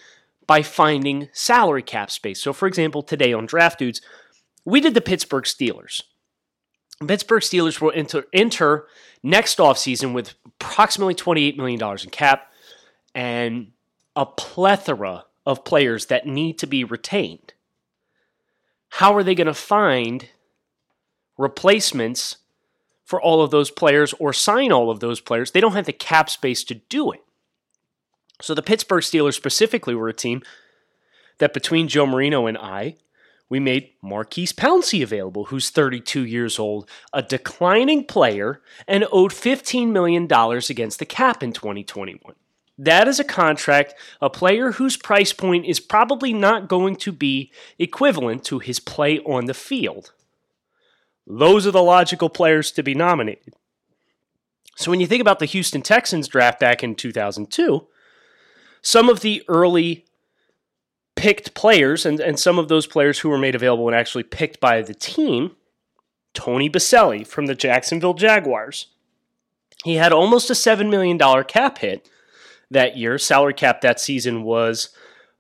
by 0.47 0.63
finding 0.63 1.29
salary 1.33 1.83
cap 1.83 2.11
space. 2.11 2.43
So, 2.43 2.53
for 2.53 2.67
example, 2.67 3.03
today 3.03 3.33
on 3.33 3.47
Draft 3.47 3.79
Dudes, 3.79 4.03
we 4.65 4.81
did 4.81 4.95
the 4.95 5.01
Pittsburgh 5.01 5.45
Steelers. 5.45 6.03
Pittsburgh 7.07 7.43
Steelers 7.43 7.81
will 7.81 7.93
enter, 7.95 8.25
enter 8.33 8.87
next 9.23 9.59
offseason 9.59 10.13
with 10.13 10.35
approximately 10.45 11.15
$28 11.15 11.57
million 11.57 11.81
in 11.83 12.11
cap 12.11 12.53
and 13.15 13.73
a 14.15 14.27
plethora 14.27 15.25
of 15.45 15.65
players 15.65 16.07
that 16.07 16.27
need 16.27 16.59
to 16.59 16.67
be 16.67 16.85
retained. 16.85 17.55
How 18.91 19.15
are 19.17 19.23
they 19.23 19.35
going 19.35 19.47
to 19.47 19.55
find 19.55 20.29
replacements 21.39 22.37
for 23.05 23.21
all 23.21 23.43
of 23.43 23.51
those 23.51 23.71
players 23.71 24.13
or 24.15 24.33
sign 24.33 24.71
all 24.71 24.91
of 24.91 25.01
those 25.01 25.21
players? 25.21 25.51
They 25.51 25.61
don't 25.61 25.73
have 25.73 25.87
the 25.87 25.93
cap 25.93 26.29
space 26.31 26.63
to 26.65 26.75
do 26.75 27.11
it. 27.13 27.23
So 28.41 28.55
the 28.55 28.63
Pittsburgh 28.63 29.03
Steelers 29.03 29.35
specifically 29.35 29.95
were 29.95 30.09
a 30.09 30.15
team 30.15 30.43
that 31.39 31.55
between 31.55 31.89
Joe 31.89 32.07
Marino 32.07 32.47
and 32.47 32.59
I, 32.59 32.97
we 33.49 33.61
made 33.61 33.91
Maurkice 34.01 34.53
Pouncey 34.53 35.03
available, 35.03 35.47
who's 35.47 35.71
32 35.71 36.25
years 36.25 36.59
old, 36.59 36.89
a 37.13 37.23
declining 37.23 38.05
player, 38.05 38.63
and 38.89 39.05
owed 39.13 39.31
$15 39.31 39.89
million 39.89 40.25
against 40.25 40.99
the 40.99 41.05
cap 41.05 41.43
in 41.43 41.53
2021. 41.53 42.35
That 42.83 43.07
is 43.07 43.21
a 43.21 43.25
contract, 43.25 43.95
a 44.21 44.29
player 44.29 44.73
whose 44.73 44.97
price 44.97 45.33
point 45.33 45.67
is 45.67 45.79
probably 45.79 46.33
not 46.33 46.67
going 46.67 46.97
to 46.97 47.13
be 47.13 47.53
equivalent 47.79 48.43
to 48.47 48.59
his 48.59 48.81
play 48.81 49.21
on 49.21 49.45
the 49.45 49.55
field. 49.55 50.13
Those 51.25 51.65
are 51.65 51.71
the 51.71 51.81
logical 51.81 52.29
players 52.29 52.73
to 52.73 52.83
be 52.83 52.93
nominated. 52.93 53.55
So 54.75 54.91
when 54.91 54.99
you 54.99 55.07
think 55.07 55.21
about 55.21 55.39
the 55.39 55.47
Houston 55.47 55.81
Texans 55.81 56.27
draft 56.27 56.59
back 56.59 56.83
in 56.83 56.97
2002, 56.97 57.87
some 58.83 59.09
of 59.09 59.21
the 59.21 59.45
early 59.47 60.05
picked 61.15 61.55
players 61.55 62.05
and, 62.05 62.19
and 62.19 62.37
some 62.37 62.59
of 62.59 62.67
those 62.67 62.89
players 62.89 63.21
who 63.21 63.29
were 63.29 63.39
made 63.39 63.55
available 63.55 63.87
and 63.87 63.95
actually 63.95 64.25
picked 64.25 64.59
by 64.59 64.83
the 64.83 64.95
team, 64.95 65.53
Tony 66.35 66.69
Boselli 66.69 67.25
from 67.25 67.47
the 67.47 67.55
Jacksonville 67.55 68.15
Jaguars. 68.15 68.89
He 69.85 69.95
had 69.95 70.13
almost 70.13 70.51
a 70.51 70.55
$7 70.55 70.91
million 70.91 71.17
cap 71.45 71.79
hit 71.79 72.09
that 72.73 72.97
year. 72.97 73.19
Salary 73.19 73.55
cap 73.55 73.81
that 73.81 74.01
season 74.01 74.43
was 74.43 74.91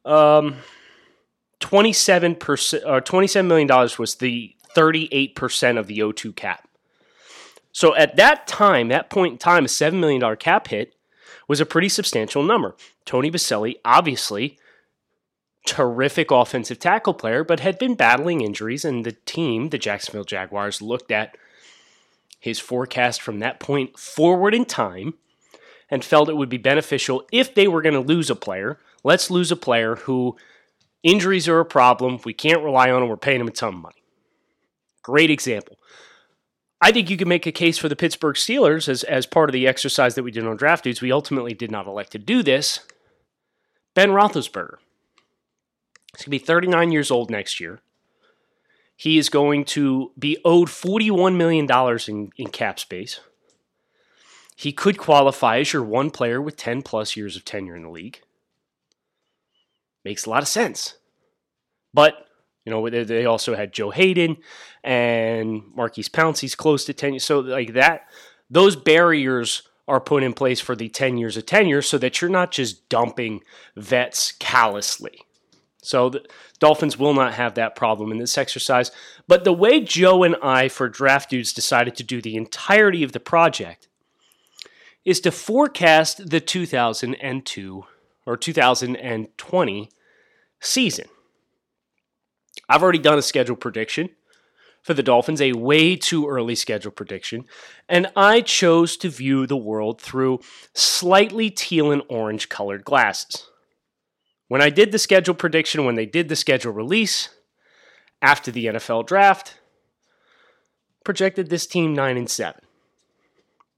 um, 0.05 0.57
27%, 1.61 2.87
or 2.87 3.01
$27 3.01 3.47
million 3.47 3.69
was 3.99 4.17
the 4.17 4.55
38% 4.75 5.79
of 5.79 5.87
the 5.87 5.99
O2 5.99 6.35
cap. 6.35 6.69
So 7.73 7.95
at 7.97 8.17
that 8.17 8.47
time, 8.47 8.89
that 8.89 9.11
point 9.11 9.33
in 9.33 9.39
time, 9.39 9.65
a 9.65 9.69
$7 9.69 9.99
million 9.99 10.37
cap 10.37 10.69
hit 10.69 10.95
was 11.49 11.61
a 11.61 11.67
pretty 11.67 11.89
substantial 11.89 12.43
number. 12.43 12.77
Tony 13.05 13.31
Boselli, 13.31 13.75
obviously, 13.85 14.59
terrific 15.67 16.31
offensive 16.31 16.79
tackle 16.79 17.15
player, 17.15 17.45
but 17.45 17.61
had 17.61 17.79
been 17.79 17.95
battling 17.95 18.41
injuries, 18.41 18.85
and 18.85 19.05
the 19.05 19.13
team, 19.13 19.71
the 19.71 19.79
Jacksonville 19.79 20.25
Jaguars, 20.25 20.83
looked 20.83 21.11
at 21.11 21.37
his 22.39 22.59
forecast 22.59 23.23
from 23.23 23.39
that 23.39 23.61
point 23.61 23.99
forward 23.99 24.55
in 24.55 24.65
time 24.65 25.15
and 25.93 26.03
felt 26.03 26.31
it 26.31 26.37
would 26.39 26.49
be 26.49 26.57
beneficial 26.57 27.23
if 27.31 27.55
they 27.55 27.69
were 27.69 27.83
going 27.83 27.93
to 27.93 28.01
lose 28.01 28.31
a 28.31 28.35
player. 28.35 28.81
Let's 29.05 29.31
lose 29.31 29.53
a 29.53 29.57
player 29.57 29.97
who 29.97 30.37
injuries 31.03 31.47
are 31.49 31.61
a 31.61 31.67
problem. 31.67 32.19
We 32.25 32.33
can't 32.33 32.63
rely 32.63 32.91
on 32.91 33.03
him. 33.03 33.11
We're 33.11 33.19
paying 33.19 33.43
him 33.43 33.47
a 33.47 33.53
ton 33.53 33.75
of 33.75 33.81
money. 33.81 34.03
Great 35.03 35.31
example. 35.31 35.77
I 36.81 36.93
think 36.93 37.11
you 37.11 37.19
can 37.19 37.29
make 37.29 37.47
a 37.47 37.53
case 37.53 37.77
for 37.77 37.91
the 37.91 37.95
Pittsburgh 37.95 38.37
Steelers 38.37 38.89
as, 38.89 39.05
as 39.05 39.27
part 39.27 39.51
of 39.51 39.53
the 39.53 39.69
exercise 39.69 40.15
that 40.15 40.23
we 40.23 40.31
did 40.31 40.47
on 40.47 40.57
draft 40.57 40.85
dudes. 40.85 41.03
We 41.03 41.13
ultimately 41.13 41.53
did 41.53 41.71
not 41.71 41.87
elect 41.87 42.13
to 42.13 42.19
do 42.19 42.43
this. 42.43 42.81
Ben 43.95 44.09
Roethlisberger. 44.09 44.77
He's 46.17 46.25
going 46.25 46.25
to 46.25 46.31
be 46.31 46.39
39 46.39 46.91
years 46.91 47.11
old 47.11 47.31
next 47.31 47.61
year. 47.61 47.81
He 48.97 49.19
is 49.19 49.29
going 49.29 49.67
to 49.67 50.13
be 50.19 50.39
owed 50.43 50.69
$41 50.69 51.37
million 51.37 51.69
in, 52.09 52.33
in 52.39 52.51
cap 52.51 52.81
space. 52.81 53.21
He 54.63 54.73
could 54.73 54.97
qualify 54.97 55.59
as 55.59 55.73
your 55.73 55.83
one 55.83 56.13
player 56.13 56.41
with 56.41 56.57
10 56.57 56.83
plus 56.83 57.17
years 57.17 57.35
of 57.35 57.45
tenure 57.45 57.75
in 57.75 57.83
the 57.83 57.91
league. 57.91 58.21
Makes 60.05 60.25
a 60.25 60.31
lot 60.31 60.43
of 60.43 60.49
sense. 60.49 60.95
But, 61.93 62.29
you 62.65 62.71
know, 62.71 62.89
they 62.89 63.27
also 63.27 63.57
had 63.57 63.73
Joe 63.73 63.91
Haden 63.91 64.37
and 64.85 65.63
Maurkice 65.75 66.09
Pouncey's 66.09 66.55
close 66.55 66.85
to 66.85 66.95
10 66.95 67.15
years. 67.15 67.25
So, 67.25 67.41
like 67.41 67.73
that, 67.73 68.03
those 68.49 68.77
barriers 68.77 69.69
are 69.89 70.01
put 70.01 70.23
in 70.23 70.33
place 70.33 70.61
for 70.61 70.77
the 70.77 70.89
10 70.89 71.19
years 71.19 71.37
of 71.37 71.45
tenure 71.45 71.83
so 71.83 71.99
that 71.99 72.21
you're 72.21 72.31
not 72.31 72.53
just 72.53 72.89
dumping 72.89 73.43
vets 73.77 74.31
callously. 74.31 75.27
So 75.83 76.09
the 76.09 76.25
Dolphins 76.61 76.97
will 76.97 77.15
not 77.15 77.35
have 77.35 77.55
that 77.55 77.75
problem 77.75 78.13
in 78.13 78.19
this 78.19 78.39
exercise. 78.39 78.93
But 79.27 79.43
the 79.43 79.53
way 79.53 79.81
Joe 79.81 80.23
and 80.23 80.37
I, 80.41 80.69
for 80.69 80.89
Draft 80.89 81.31
Dudes, 81.31 81.53
decided 81.53 81.97
to 81.97 82.05
do 82.05 82.23
the 82.23 82.37
entirety 82.37 83.03
of 83.03 83.11
the 83.11 83.19
project 83.19 83.89
is 85.05 85.21
to 85.21 85.31
forecast 85.31 86.31
the 86.31 86.41
2002 86.41 87.85
or 88.27 88.37
2020 88.37 89.91
season. 90.61 91.07
I've 92.69 92.83
already 92.83 92.99
done 92.99 93.19
a 93.19 93.23
schedule 93.23 93.57
prediction 93.57 94.11
for 94.83 94.95
the 94.95 95.03
Dolphins, 95.03 95.41
a 95.41 95.53
way 95.53 95.97
too 95.97 96.29
early 96.29 96.55
schedule 96.55 96.91
prediction, 96.91 97.45
and 97.89 98.09
I 98.17 98.41
chose 98.41 98.97
to 98.99 99.09
view 99.09 99.47
the 99.47 99.57
world 99.57 100.01
through 100.01 100.41
slightly 100.75 101.51
teal 101.51 101.93
and 101.93 102.03
orange 102.09 102.49
colored 102.49 102.85
glasses. 102.85 103.49
When 104.49 104.61
I 104.61 104.71
did 104.71 104.93
the 104.93 104.99
schedule 104.99 105.35
prediction, 105.35 105.85
when 105.85 105.95
they 105.95 106.07
did 106.07 106.29
the 106.29 106.37
schedule 106.37 106.73
release 106.73 107.29
after 108.21 108.51
the 108.51 108.67
NFL 108.67 109.07
draft, 109.07 109.59
projected 111.05 111.49
this 111.49 111.67
team 111.67 111.95
9 111.95 112.17
and 112.17 112.31
7. 112.31 112.61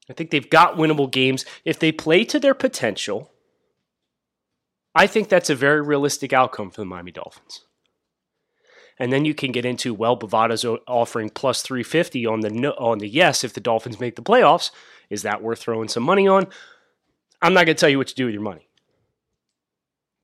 I 0.08 0.12
think 0.12 0.30
they've 0.30 0.48
got 0.48 0.76
winnable 0.76 1.10
games. 1.10 1.44
If 1.64 1.78
they 1.78 1.92
play 1.92 2.24
to 2.24 2.38
their 2.38 2.54
potential, 2.54 3.30
I 4.94 5.06
think 5.06 5.28
that's 5.28 5.50
a 5.50 5.54
very 5.54 5.80
realistic 5.80 6.32
outcome 6.32 6.70
for 6.70 6.80
the 6.80 6.86
Miami 6.86 7.10
Dolphins. 7.10 7.64
And 8.98 9.12
then 9.12 9.24
you 9.24 9.34
can 9.34 9.50
get 9.50 9.64
into 9.64 9.92
well, 9.92 10.16
Bovada's 10.16 10.64
offering 10.86 11.30
plus 11.30 11.62
350 11.62 12.26
on 12.26 12.40
the 12.40 12.74
on 12.76 12.98
the 12.98 13.08
yes 13.08 13.42
if 13.42 13.52
the 13.52 13.60
Dolphins 13.60 13.98
make 13.98 14.14
the 14.14 14.22
playoffs. 14.22 14.70
Is 15.10 15.22
that 15.22 15.42
worth 15.42 15.60
throwing 15.60 15.88
some 15.88 16.04
money 16.04 16.28
on? 16.28 16.46
I'm 17.42 17.54
not 17.54 17.66
going 17.66 17.76
to 17.76 17.80
tell 17.80 17.88
you 17.88 17.98
what 17.98 18.06
to 18.08 18.14
do 18.14 18.26
with 18.26 18.34
your 18.34 18.42
money. 18.42 18.68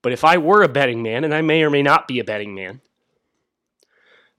But 0.02 0.12
if 0.12 0.24
I 0.24 0.38
were 0.38 0.62
a 0.62 0.68
betting 0.68 1.02
man, 1.02 1.24
and 1.24 1.34
I 1.34 1.42
may 1.42 1.62
or 1.62 1.70
may 1.70 1.82
not 1.82 2.08
be 2.08 2.20
a 2.20 2.24
betting 2.24 2.54
man, 2.54 2.80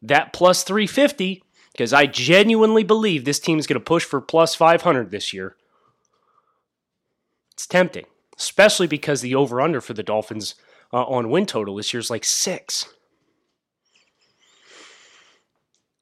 that 0.01 0.33
plus 0.33 0.63
350 0.63 1.43
because 1.81 1.93
I 1.93 2.05
genuinely 2.05 2.83
believe 2.83 3.25
this 3.25 3.39
team 3.39 3.57
is 3.57 3.65
going 3.65 3.79
to 3.79 3.83
push 3.83 4.03
for 4.03 4.21
plus 4.21 4.53
500 4.53 5.09
this 5.09 5.33
year. 5.33 5.55
It's 7.53 7.65
tempting, 7.65 8.05
especially 8.37 8.85
because 8.85 9.21
the 9.21 9.33
over 9.33 9.59
under 9.59 9.81
for 9.81 9.95
the 9.95 10.03
Dolphins 10.03 10.53
uh, 10.93 11.03
on 11.05 11.31
win 11.31 11.47
total 11.47 11.77
this 11.77 11.91
year 11.91 11.99
is 11.99 12.11
like 12.11 12.23
six. 12.23 12.85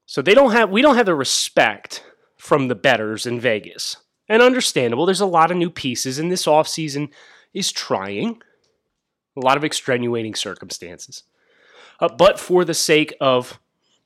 So 0.05 0.21
they 0.21 0.33
don't 0.33 0.51
have 0.51 0.69
we 0.69 0.81
don't 0.81 0.98
have 0.98 1.05
the 1.05 1.15
respect 1.15 2.03
from 2.36 2.67
the 2.67 2.75
betters 2.75 3.25
in 3.25 3.39
Vegas. 3.39 3.95
And 4.27 4.41
understandable, 4.41 5.05
there's 5.05 5.21
a 5.21 5.25
lot 5.25 5.50
of 5.50 5.55
new 5.55 5.69
pieces 5.69 6.19
and 6.19 6.29
this 6.29 6.45
offseason 6.45 7.09
is 7.53 7.71
trying. 7.71 8.41
A 9.38 9.39
lot 9.39 9.55
of 9.55 9.63
extenuating 9.63 10.36
circumstances. 10.36 11.24
Uh, 12.01 12.09
but 12.09 12.38
for 12.38 12.65
the 12.65 12.74
sake 12.74 13.13
of 13.21 13.62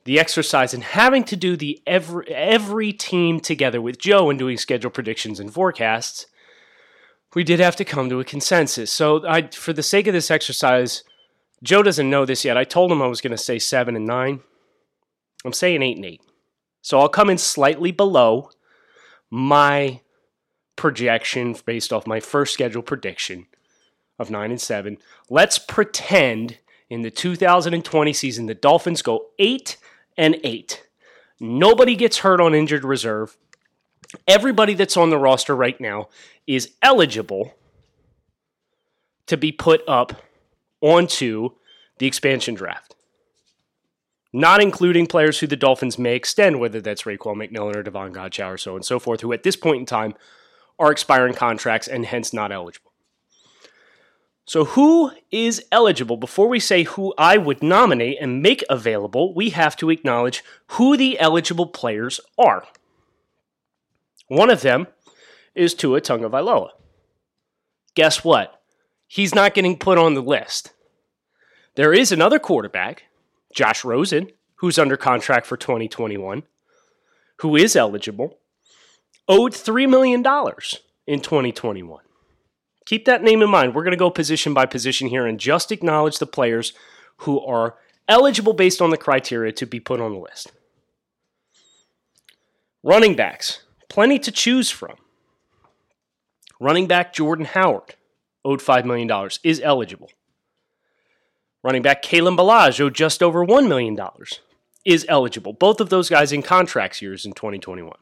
the 0.05 0.19
exercise 0.19 0.73
and 0.73 0.83
having 0.83 1.23
to 1.23 1.35
do 1.35 1.55
the 1.55 1.81
every 1.87 2.27
every 2.27 2.91
team 2.91 3.39
together 3.39 3.81
with 3.81 3.97
Joe 3.97 4.29
and 4.29 4.37
doing 4.37 4.57
schedule 4.57 4.91
predictions 4.91 5.39
and 5.39 5.53
forecasts, 5.53 6.25
we 7.33 7.43
did 7.43 7.59
have 7.59 7.75
to 7.77 7.85
come 7.85 8.09
to 8.09 8.19
a 8.19 8.25
consensus. 8.25 8.91
So 8.91 9.25
I 9.27 9.47
for 9.47 9.73
the 9.73 9.83
sake 9.83 10.07
of 10.07 10.13
this 10.13 10.31
exercise, 10.31 11.03
Joe 11.63 11.83
doesn't 11.83 12.09
know 12.09 12.25
this 12.25 12.43
yet. 12.43 12.57
I 12.57 12.65
told 12.65 12.91
him 12.91 13.01
I 13.01 13.07
was 13.07 13.21
going 13.21 13.31
to 13.31 13.37
say 13.37 13.59
7 13.59 13.95
and 13.95 14.05
9. 14.05 14.41
I'm 15.45 15.53
saying 15.53 15.81
8 15.81 15.95
and 15.97 16.05
8. 16.05 16.21
So 16.81 16.99
I'll 16.99 17.09
come 17.09 17.29
in 17.29 17.37
slightly 17.37 17.91
below 17.91 18.49
my 19.31 20.01
projection 20.75 21.55
based 21.65 21.93
off 21.93 22.05
my 22.05 22.19
first 22.19 22.53
schedule 22.53 22.81
prediction 22.81 23.47
of 24.19 24.29
9 24.29 24.51
and 24.51 24.61
7. 24.61 24.97
Let's 25.29 25.57
pretend 25.57 26.57
in 26.89 27.01
the 27.01 27.11
2020 27.11 28.13
season 28.13 28.45
the 28.45 28.53
Dolphins 28.53 29.01
go 29.01 29.27
8 29.39 29.77
and 30.17 30.39
eight. 30.43 30.85
Nobody 31.39 31.95
gets 31.95 32.19
hurt 32.19 32.39
on 32.39 32.55
injured 32.55 32.83
reserve. 32.83 33.37
Everybody 34.27 34.73
that's 34.73 34.97
on 34.97 35.09
the 35.09 35.17
roster 35.17 35.55
right 35.55 35.79
now 35.79 36.09
is 36.47 36.71
eligible 36.81 37.55
to 39.25 39.37
be 39.37 39.51
put 39.51 39.81
up 39.87 40.23
onto 40.81 41.49
the 41.97 42.07
expansion 42.07 42.53
draft. 42.53 42.95
Not 44.31 44.61
including 44.61 45.07
players 45.07 45.39
who 45.39 45.47
the 45.47 45.55
Dolphins 45.55 45.99
may 45.99 46.15
extend, 46.15 46.59
whether 46.59 46.81
that's 46.81 47.03
Raekwon 47.03 47.35
McMillan 47.35 47.75
or 47.75 47.83
Davon 47.83 48.13
Godchaux 48.13 48.53
or 48.53 48.57
so 48.57 48.75
and 48.75 48.83
so 48.83 48.99
forth, 48.99 49.21
who 49.21 49.31
at 49.31 49.43
this 49.43 49.55
point 49.55 49.79
in 49.79 49.85
time 49.85 50.15
are 50.79 50.91
expiring 50.91 51.35
contracts 51.35 51.87
and 51.87 52.05
hence 52.05 52.33
not 52.33 52.51
eligible. 52.51 52.92
So, 54.45 54.65
who 54.65 55.11
is 55.31 55.63
eligible? 55.71 56.17
Before 56.17 56.49
we 56.49 56.59
say 56.59 56.83
who 56.83 57.13
I 57.17 57.37
would 57.37 57.63
nominate 57.63 58.17
and 58.19 58.41
make 58.41 58.63
available, 58.69 59.33
we 59.33 59.51
have 59.51 59.77
to 59.77 59.89
acknowledge 59.89 60.43
who 60.71 60.97
the 60.97 61.17
eligible 61.19 61.67
players 61.67 62.19
are. 62.37 62.65
One 64.27 64.49
of 64.49 64.61
them 64.61 64.87
is 65.55 65.73
Tua 65.73 66.01
Tagovailoa. 66.01 66.69
Guess 67.95 68.23
what? 68.23 68.61
He's 69.07 69.35
not 69.35 69.53
getting 69.53 69.77
put 69.77 69.97
on 69.97 70.13
the 70.13 70.21
list. 70.21 70.73
There 71.75 71.93
is 71.93 72.11
another 72.11 72.39
quarterback, 72.39 73.03
Josh 73.53 73.85
Rosen, 73.85 74.29
who's 74.55 74.77
under 74.77 74.97
contract 74.97 75.45
for 75.45 75.55
2021, 75.55 76.43
who 77.39 77.55
is 77.55 77.75
eligible, 77.75 78.39
owed 79.27 79.53
$3 79.53 79.89
million 79.89 80.19
in 81.07 81.21
2021. 81.21 82.03
Keep 82.85 83.05
that 83.05 83.23
name 83.23 83.41
in 83.41 83.49
mind. 83.49 83.73
We're 83.73 83.83
going 83.83 83.91
to 83.91 83.97
go 83.97 84.09
position 84.09 84.53
by 84.53 84.65
position 84.65 85.07
here 85.07 85.25
and 85.25 85.39
just 85.39 85.71
acknowledge 85.71 86.19
the 86.19 86.27
players 86.27 86.73
who 87.17 87.39
are 87.39 87.75
eligible 88.07 88.53
based 88.53 88.81
on 88.81 88.89
the 88.89 88.97
criteria 88.97 89.51
to 89.53 89.65
be 89.65 89.79
put 89.79 90.01
on 90.01 90.13
the 90.13 90.19
list. 90.19 90.51
Running 92.83 93.15
backs, 93.15 93.63
plenty 93.89 94.19
to 94.19 94.31
choose 94.31 94.69
from. 94.69 94.95
Running 96.59 96.87
back 96.87 97.13
Jordan 97.13 97.45
Howard, 97.45 97.95
owed 98.43 98.59
$5 98.59 98.83
million, 98.85 99.09
is 99.43 99.61
eligible. 99.61 100.09
Running 101.63 101.81
back 101.81 102.03
Kalen 102.03 102.37
Ballage, 102.37 102.81
owed 102.81 102.93
just 102.93 103.23
over 103.23 103.45
$1 103.45 103.69
million, 103.69 103.97
is 104.83 105.05
eligible. 105.07 105.53
Both 105.53 105.79
of 105.79 105.89
those 105.89 106.09
guys 106.09 106.33
in 106.33 106.41
contracts 106.41 107.01
years 107.01 107.25
in 107.25 107.31
2021. 107.31 107.93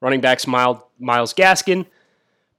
Running 0.00 0.20
backs 0.20 0.46
Myles 0.46 0.84
Gaskin, 1.00 1.86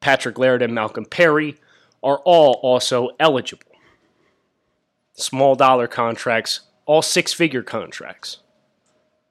Patrick 0.05 0.37
Laird 0.37 0.61
and 0.61 0.71
Malcolm 0.71 1.05
Perry 1.05 1.57
are 2.03 2.19
all 2.25 2.59
also 2.61 3.09
eligible. 3.19 3.71
Small 5.15 5.55
dollar 5.55 5.87
contracts, 5.87 6.59
all 6.85 7.01
six 7.01 7.33
figure 7.33 7.63
contracts. 7.63 8.37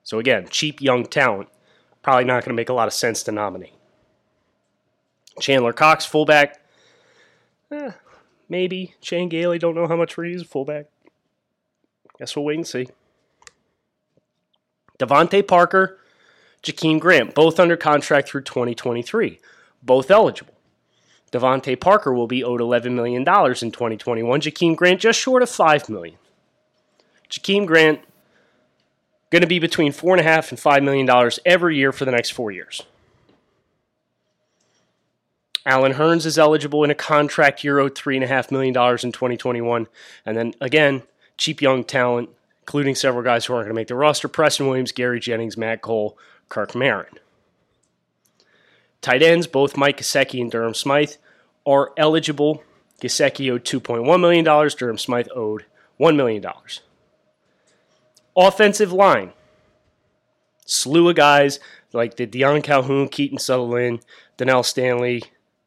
So, 0.02 0.18
again, 0.18 0.48
cheap 0.50 0.82
young 0.82 1.06
talent, 1.06 1.48
probably 2.02 2.24
not 2.24 2.42
going 2.42 2.56
to 2.56 2.60
make 2.60 2.70
a 2.70 2.72
lot 2.72 2.88
of 2.88 2.92
sense 2.92 3.22
to 3.22 3.30
nominate. 3.30 3.74
Chandler 5.38 5.72
Cox, 5.72 6.04
fullback. 6.04 6.60
Eh, 7.70 7.92
maybe. 8.48 8.96
Shane 9.00 9.28
Gailey, 9.28 9.60
don't 9.60 9.76
know 9.76 9.86
how 9.86 9.94
much 9.94 10.14
for 10.14 10.24
he's 10.24 10.42
a 10.42 10.44
fullback. 10.44 10.86
Guess 12.18 12.34
we'll 12.34 12.46
wait 12.46 12.56
and 12.56 12.66
see. 12.66 12.88
DeVante 14.98 15.46
Parker, 15.46 16.00
Jakeem 16.64 16.98
Grant, 16.98 17.32
both 17.32 17.60
under 17.60 17.76
contract 17.76 18.28
through 18.28 18.42
2023, 18.42 19.38
both 19.80 20.10
eligible. 20.10 20.53
DeVante 21.34 21.78
Parker 21.78 22.14
will 22.14 22.28
be 22.28 22.44
owed 22.44 22.60
$11 22.60 22.92
million 22.92 23.22
in 23.22 23.24
2021. 23.24 24.40
Jakeem 24.40 24.76
Grant 24.76 25.00
just 25.00 25.18
short 25.18 25.42
of 25.42 25.50
5 25.50 25.88
million. 25.88 26.16
Jakeem 27.28 27.66
Grant 27.66 28.00
going 29.30 29.42
to 29.42 29.48
be 29.48 29.58
between 29.58 29.90
four 29.90 30.14
and 30.14 30.20
a 30.20 30.24
half 30.30 30.50
and 30.50 30.60
five 30.60 30.84
million 30.84 31.06
dollars 31.06 31.40
every 31.44 31.76
year 31.76 31.90
for 31.90 32.04
the 32.04 32.12
next 32.12 32.30
four 32.30 32.52
years. 32.52 32.84
Allen 35.66 35.94
Hurns 35.94 36.24
is 36.24 36.38
eligible 36.38 36.84
in 36.84 36.90
a 36.90 36.94
contract 36.94 37.64
year 37.64 37.80
owed 37.80 37.96
three 37.96 38.16
and 38.16 38.22
a 38.22 38.28
half 38.28 38.52
million 38.52 38.72
dollars 38.72 39.02
in 39.02 39.10
2021, 39.10 39.88
and 40.24 40.36
then 40.36 40.54
again, 40.60 41.02
cheap 41.36 41.60
young 41.60 41.82
talent, 41.82 42.28
including 42.60 42.94
several 42.94 43.24
guys 43.24 43.46
who 43.46 43.54
aren't 43.54 43.64
going 43.64 43.74
to 43.74 43.80
make 43.80 43.88
the 43.88 43.96
roster: 43.96 44.28
Preston 44.28 44.68
Williams, 44.68 44.92
Gary 44.92 45.18
Jennings, 45.18 45.56
Matt 45.56 45.82
Cole, 45.82 46.16
Kirk 46.48 46.76
Merritt. 46.76 47.18
Tight 49.00 49.22
ends, 49.22 49.48
both 49.48 49.76
Mike 49.76 49.98
Gesicki 49.98 50.40
and 50.40 50.50
Durham 50.50 50.74
Smythe, 50.74 51.14
are 51.66 51.92
eligible. 51.96 52.62
Gesicki 53.00 53.52
owed 53.52 53.64
$2.1 53.64 54.20
million. 54.20 54.44
Durham 54.44 54.98
Smythe 54.98 55.28
owed 55.34 55.64
$1 56.00 56.16
million. 56.16 56.44
Offensive 58.36 58.92
line. 58.92 59.32
Slew 60.66 61.08
of 61.10 61.16
guys 61.16 61.60
like 61.92 62.16
the 62.16 62.26
Deion 62.26 62.62
Calhoun, 62.62 63.08
Keaton 63.08 63.38
Sutherland, 63.38 64.00
Donell 64.36 64.62
Stanley, 64.62 65.22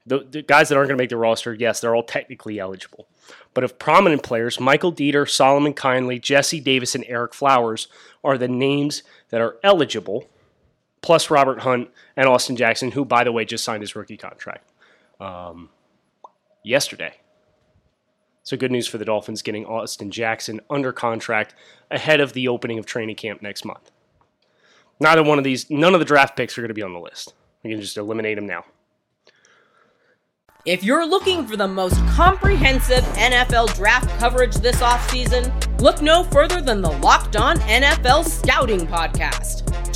the, 0.05 0.19
the 0.19 0.41
guys 0.41 0.69
that 0.69 0.75
aren't 0.75 0.87
going 0.87 0.97
to 0.97 1.01
make 1.01 1.09
the 1.09 1.17
roster, 1.17 1.53
yes, 1.53 1.79
they're 1.79 1.95
all 1.95 2.03
technically 2.03 2.59
eligible. 2.59 3.07
But 3.53 3.63
of 3.63 3.77
prominent 3.77 4.23
players, 4.23 4.59
Michael 4.59 4.93
Deiter, 4.93 5.29
Solomon 5.29 5.73
Kindley, 5.73 6.19
Jesse 6.19 6.59
Davis, 6.59 6.95
and 6.95 7.03
Ereck 7.05 7.33
Flowers 7.33 7.87
are 8.23 8.37
the 8.37 8.47
names 8.47 9.03
that 9.29 9.41
are 9.41 9.57
eligible, 9.63 10.27
plus 11.01 11.29
Robert 11.29 11.59
Hunt 11.59 11.89
and 12.15 12.27
Austin 12.27 12.55
Jackson, 12.55 12.91
who, 12.91 13.03
by 13.03 13.23
the 13.23 13.31
way, 13.31 13.45
just 13.45 13.63
signed 13.63 13.81
his 13.81 13.95
rookie 13.95 14.17
contract 14.17 14.69
um, 15.19 15.69
yesterday. 16.67 17.15
So 18.43 18.55
good 18.55 18.71
news 18.71 18.87
for 18.87 18.97
the 18.97 19.05
Dolphins 19.05 19.41
getting 19.41 19.65
Austin 19.65 20.09
Jackson 20.09 20.61
under 20.69 20.93
contract 20.93 21.53
ahead 21.91 22.19
of 22.19 22.33
the 22.33 22.47
opening 22.47 22.79
of 22.79 22.85
training 22.85 23.15
camp 23.15 23.41
next 23.41 23.65
month. 23.65 23.91
Neither 24.99 25.23
one 25.23 25.37
of 25.37 25.43
these, 25.43 25.69
none 25.69 25.93
of 25.93 25.99
the 25.99 26.05
draft 26.05 26.37
picks 26.37 26.57
are 26.57 26.61
going 26.61 26.69
to 26.69 26.73
be 26.73 26.81
on 26.81 26.93
the 26.93 26.99
list. 26.99 27.33
We 27.63 27.71
can 27.71 27.81
just 27.81 27.97
eliminate 27.97 28.37
them 28.37 28.47
now. 28.47 28.65
If 30.65 30.83
you're 30.83 31.05
looking 31.05 31.45
for 31.47 31.55
the 31.55 31.67
most 31.67 31.95
comprehensive 32.07 33.03
NFL 33.15 33.75
draft 33.75 34.09
coverage 34.19 34.55
this 34.55 34.81
offseason, 34.81 35.81
look 35.81 36.01
no 36.01 36.23
further 36.23 36.59
than 36.61 36.81
the 36.81 36.91
Locked 36.91 37.37
On 37.37 37.57
NFL 37.59 38.25
Scouting 38.25 38.85
Podcast. 38.87 39.66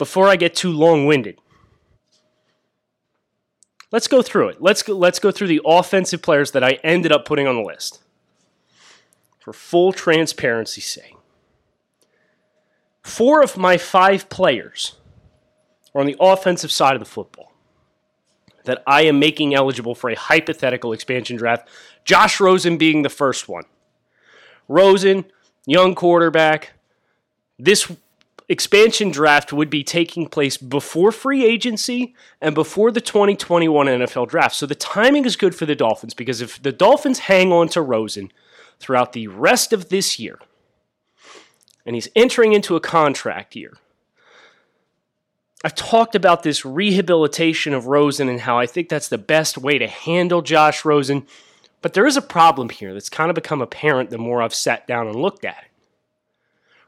before 0.00 0.28
I 0.28 0.36
get 0.36 0.54
too 0.54 0.72
long-winded. 0.72 1.38
Let's 3.92 4.08
go 4.08 4.22
through 4.22 4.48
it. 4.48 4.62
Let's 4.62 4.82
go, 4.82 4.94
let's 4.96 5.18
go 5.18 5.30
through 5.30 5.48
the 5.48 5.60
offensive 5.62 6.22
players 6.22 6.52
that 6.52 6.64
I 6.64 6.78
ended 6.82 7.12
up 7.12 7.26
putting 7.26 7.46
on 7.46 7.56
the 7.56 7.62
list. 7.62 8.02
For 9.40 9.52
full 9.52 9.92
transparency's 9.92 10.86
sake. 10.86 11.16
Four 13.02 13.42
of 13.42 13.58
my 13.58 13.76
five 13.76 14.30
players 14.30 14.96
are 15.94 16.00
on 16.00 16.06
the 16.06 16.16
offensive 16.18 16.72
side 16.72 16.94
of 16.94 17.00
the 17.00 17.04
football 17.04 17.52
that 18.64 18.82
I 18.86 19.02
am 19.02 19.18
making 19.18 19.54
eligible 19.54 19.94
for 19.94 20.08
a 20.08 20.16
hypothetical 20.16 20.94
expansion 20.94 21.36
draft. 21.36 21.68
Josh 22.06 22.40
Rosen 22.40 22.78
being 22.78 23.02
the 23.02 23.10
first 23.10 23.50
one. 23.50 23.64
Rosen, 24.66 25.26
young 25.66 25.94
quarterback. 25.94 26.72
This 27.58 27.92
expansion 28.50 29.12
draft 29.12 29.52
would 29.52 29.70
be 29.70 29.84
taking 29.84 30.26
place 30.26 30.56
before 30.56 31.12
free 31.12 31.44
agency 31.44 32.16
and 32.40 32.52
before 32.52 32.90
the 32.90 33.00
2021 33.00 33.86
NFL 33.86 34.28
draft. 34.28 34.56
So 34.56 34.66
the 34.66 34.74
timing 34.74 35.24
is 35.24 35.36
good 35.36 35.54
for 35.54 35.66
the 35.66 35.76
Dolphins 35.76 36.14
because 36.14 36.40
if 36.40 36.60
the 36.60 36.72
Dolphins 36.72 37.20
hang 37.20 37.52
on 37.52 37.68
to 37.68 37.80
Rosen 37.80 38.32
throughout 38.80 39.12
the 39.12 39.28
rest 39.28 39.72
of 39.72 39.88
this 39.88 40.18
year, 40.18 40.40
and 41.86 41.94
he's 41.94 42.08
entering 42.16 42.52
into 42.52 42.74
a 42.74 42.80
contract 42.80 43.54
year, 43.54 43.74
I've 45.62 45.76
talked 45.76 46.16
about 46.16 46.42
this 46.42 46.64
rehabilitation 46.64 47.72
of 47.72 47.86
Rosen 47.86 48.28
and 48.28 48.40
how 48.40 48.58
I 48.58 48.66
think 48.66 48.88
that's 48.88 49.08
the 49.08 49.18
best 49.18 49.58
way 49.58 49.78
to 49.78 49.86
handle 49.86 50.42
Josh 50.42 50.84
Rosen. 50.84 51.24
But 51.82 51.94
there 51.94 52.06
is 52.06 52.16
a 52.16 52.22
problem 52.22 52.70
here 52.70 52.92
that's 52.92 53.08
kind 53.08 53.30
of 53.30 53.36
become 53.36 53.62
apparent 53.62 54.10
the 54.10 54.18
more 54.18 54.42
I've 54.42 54.54
sat 54.54 54.88
down 54.88 55.06
and 55.06 55.14
looked 55.14 55.44
at 55.44 55.58
it. 55.62 55.69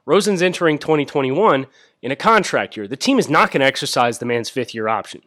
Rosen's 0.05 0.43
entering 0.43 0.79
2021 0.79 1.67
in 2.03 2.11
a 2.11 2.17
contract 2.17 2.77
year. 2.77 2.88
The 2.88 2.97
team 2.97 3.19
is 3.19 3.29
not 3.29 3.51
going 3.51 3.61
to 3.61 3.67
exercise 3.67 4.19
the 4.19 4.27
man's 4.27 4.51
fifth 4.51 4.75
year 4.75 4.88
option. 4.88 5.23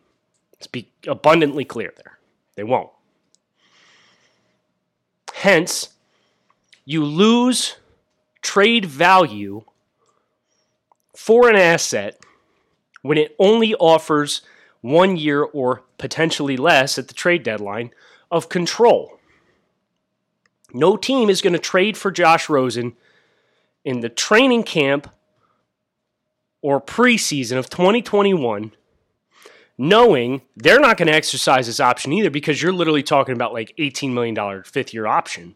Let's 0.54 0.68
be 0.68 0.90
abundantly 1.08 1.66
clear 1.66 1.94
there. 1.96 2.18
They 2.56 2.64
won't. 2.64 2.90
Hence, 5.34 5.90
you 6.86 7.04
lose 7.04 7.76
trade 8.42 8.86
value 8.86 9.64
for 11.16 11.50
an 11.50 11.56
asset 11.56 12.20
when 13.02 13.18
it 13.18 13.36
only 13.40 13.76
offers 13.76 14.42
one 14.82 15.18
year 15.18 15.44
or 15.44 15.84
potentially 15.98 16.58
less 16.58 16.98
at 16.98 17.08
the 17.08 17.14
trade 17.14 17.44
deadline 17.44 17.92
of 18.30 18.50
control. 18.50 19.20
No 20.74 20.98
team 20.98 21.30
is 21.30 21.42
going 21.42 21.54
to 21.54 21.60
trade 21.60 21.98
for 21.98 22.12
Josh 22.12 22.50
Rosen 22.50 22.94
in 23.86 24.02
the 24.02 24.10
training 24.10 24.63
camp 24.63 25.10
or 26.62 26.82
preseason 26.82 27.58
of 27.58 27.69
2021 27.69 28.74
knowing 29.78 30.41
they're 30.56 30.80
not 30.80 30.98
going 30.98 31.08
to 31.08 31.13
exercise 31.13 31.67
this 31.67 31.80
option 31.80 32.13
either 32.13 32.30
because 32.30 32.62
you're 32.62 32.74
literally 32.74 33.04
talking 33.04 33.36
about 33.36 33.54
like 33.54 33.76
$18 33.78 34.12
million 34.12 34.63
fifth 34.63 34.93
year 34.93 35.06
option. 35.06 35.56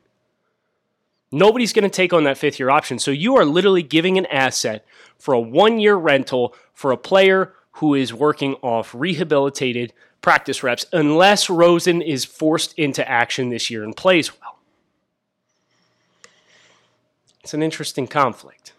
Nobody's 1.32 1.74
going 1.74 1.84
to 1.84 1.89
take 1.89 2.12
on 2.12 2.24
that 2.24 2.38
fifth 2.38 2.60
year 2.60 2.70
option. 2.70 3.00
So 3.00 3.12
you 3.12 3.36
are 3.36 3.46
literally 3.46 3.84
giving 3.84 4.18
an 4.18 4.26
asset 4.28 4.86
for 5.18 5.34
a 5.34 5.39
one 5.39 5.80
year 5.80 5.96
rental 5.96 6.56
for 6.74 6.92
a 6.92 6.98
player 6.98 7.54
who 7.74 7.94
is 7.94 8.13
working 8.13 8.56
off 8.56 8.94
rehabilitated 8.94 9.94
practice 10.22 10.63
reps 10.63 10.86
unless 10.92 11.50
Rosen 11.50 12.02
is 12.02 12.26
forced 12.26 12.74
into 12.78 13.08
action 13.08 13.50
this 13.50 13.70
year 13.70 13.84
and 13.84 13.96
plays 13.96 14.32
well. 14.42 14.59
It's 17.41 17.54
an 17.54 17.63
interesting 17.63 18.08
conflict. 18.08 18.73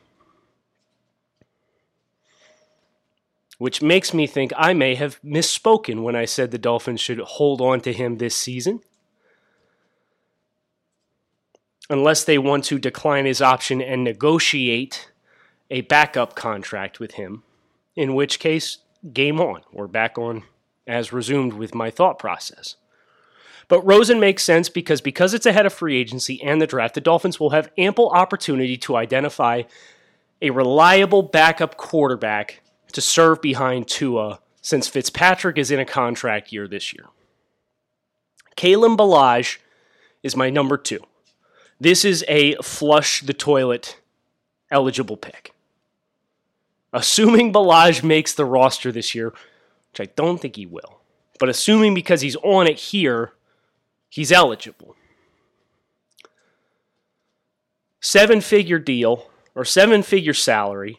Which 3.59 3.83
makes 3.83 4.15
me 4.15 4.27
think 4.27 4.53
I 4.57 4.73
may 4.73 4.95
have 4.95 5.21
misspoken 5.23 6.03
when 6.03 6.17
I 6.17 6.25
said 6.25 6.51
the 6.51 6.59
Dolphins 6.59 7.01
should 7.01 7.19
hold 7.19 7.61
on 7.61 7.81
to 7.83 7.93
him 7.93 8.17
this 8.17 8.37
season. 8.37 8.81
Unless 11.91 12.25
they 12.25 12.39
want 12.39 12.65
to 12.65 12.79
decline 12.79 13.27
his 13.27 13.43
option 13.43 13.83
and 13.83 14.05
negotiate 14.05 15.11
a 15.71 15.83
backup 15.83 16.35
contract 16.35 17.01
with 17.01 17.13
him, 17.13 17.43
in 17.97 18.15
which 18.15 18.39
case, 18.39 18.79
game 19.13 19.41
on. 19.41 19.63
We're 19.73 19.87
back 19.87 20.17
on 20.17 20.45
as 20.87 21.13
resumed 21.13 21.53
with 21.53 21.75
my 21.75 21.91
thought 21.91 22.19
process. 22.19 22.77
But 23.71 23.87
Rosen 23.87 24.19
makes 24.19 24.43
sense 24.43 24.69
because 24.69 25.01
because 25.01 25.33
it's 25.33 25.47
ahead 25.47 25.65
of 25.65 25.73
free 25.73 25.97
agency 25.97 26.43
and 26.43 26.61
the 26.61 26.67
draft, 26.67 26.97
the 26.97 27.01
Dolphins 27.01 27.39
will 27.39 27.51
have 27.51 27.71
ample 27.79 28.11
opportunity 28.11 28.77
to 28.79 28.97
identify 28.97 29.63
a 30.43 30.51
reliable 30.51 31.23
backup 31.23 31.77
quarterback 31.77 32.63
to 32.91 33.01
serve 33.01 33.41
behind 33.41 33.87
Tua 33.87 34.41
since 34.61 34.89
Fitzpatrick 34.89 35.57
is 35.57 35.71
in 35.71 35.79
a 35.79 35.85
contract 35.85 36.53
year 36.53 36.67
this 36.67 36.93
year. 36.93 37.07
Kalen 38.57 38.97
Ballage 38.97 39.59
is 40.25 40.35
my 40.35 40.51
number 40.51 40.77
two. 40.77 40.99
This 41.79 42.05
is 42.05 42.25
a 42.27 42.57
flush 42.57 43.21
the 43.21 43.33
toilet 43.33 44.01
eligible 44.73 45.17
pick. 45.17 45.55
Assuming 46.93 47.53
Ballage 47.53 48.03
makes 48.03 48.35
the 48.35 48.45
roster 48.45 48.91
this 48.91 49.15
year, 49.15 49.33
which 49.93 50.01
I 50.01 50.13
don't 50.17 50.39
think 50.39 50.57
he 50.57 50.67
will, 50.67 51.03
but 51.39 51.49
assuming 51.49 51.95
because 51.95 52.21
he's 52.21 52.37
on 52.43 52.67
it 52.67 52.77
here, 52.77 53.33
he's 54.11 54.31
eligible. 54.31 54.95
Seven 58.01 58.41
figure 58.41 58.79
deal 58.79 59.31
or 59.55 59.65
seven 59.65 60.03
figure 60.03 60.35
salary. 60.35 60.99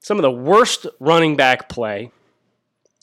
Some 0.00 0.18
of 0.18 0.22
the 0.22 0.30
worst 0.30 0.86
running 1.00 1.36
back 1.36 1.68
play 1.68 2.10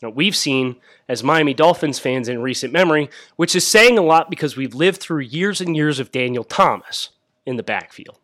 that 0.01 0.15
we've 0.15 0.35
seen 0.35 0.75
as 1.07 1.23
Miami 1.23 1.53
Dolphins 1.53 1.99
fans 1.99 2.27
in 2.27 2.41
recent 2.41 2.73
memory, 2.73 3.09
which 3.35 3.55
is 3.55 3.65
saying 3.65 3.97
a 3.97 4.03
lot 4.03 4.29
because 4.29 4.57
we've 4.57 4.75
lived 4.75 5.01
through 5.01 5.21
years 5.21 5.61
and 5.61 5.75
years 5.75 5.99
of 5.99 6.11
Daniel 6.11 6.43
Thomas 6.43 7.09
in 7.45 7.57
the 7.57 7.63
backfield. 7.63 8.19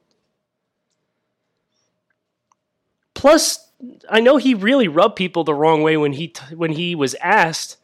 Plus, 3.13 3.71
I 4.09 4.19
know 4.19 4.37
he 4.37 4.53
really 4.53 4.87
rubbed 4.87 5.15
people 5.15 5.43
the 5.43 5.53
wrong 5.53 5.81
way 5.81 5.97
when 5.97 6.13
he 6.13 6.29
t- 6.29 6.55
when 6.55 6.73
he 6.73 6.95
was 6.95 7.15
asked 7.15 7.77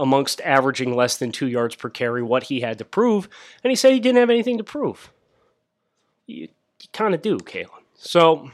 amongst 0.00 0.40
averaging 0.40 0.96
less 0.96 1.16
than 1.16 1.30
two 1.30 1.46
yards 1.46 1.76
per 1.76 1.90
carry, 1.90 2.22
what 2.22 2.44
he 2.44 2.60
had 2.60 2.78
to 2.78 2.84
prove, 2.84 3.28
and 3.62 3.70
he 3.70 3.76
said 3.76 3.92
he 3.92 4.00
didn't 4.00 4.18
have 4.18 4.30
anything 4.30 4.58
to 4.58 4.64
prove. 4.64 5.12
You, 6.26 6.48
you 6.80 6.88
kind 6.92 7.14
of 7.14 7.22
do, 7.22 7.38
Kalen. 7.38 7.68
So 7.94 8.50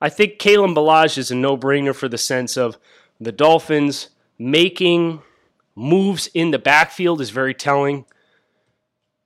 I 0.00 0.10
think 0.10 0.38
Kalen 0.38 0.74
Ballage 0.74 1.18
is 1.18 1.30
a 1.30 1.34
no 1.34 1.56
brainer 1.56 1.94
for 1.94 2.08
the 2.08 2.18
sense 2.18 2.56
of 2.56 2.78
the 3.18 3.32
Dolphins 3.32 4.10
making 4.38 5.22
moves 5.74 6.28
in 6.34 6.50
the 6.50 6.58
backfield 6.58 7.20
is 7.20 7.30
very 7.30 7.54
telling. 7.54 8.04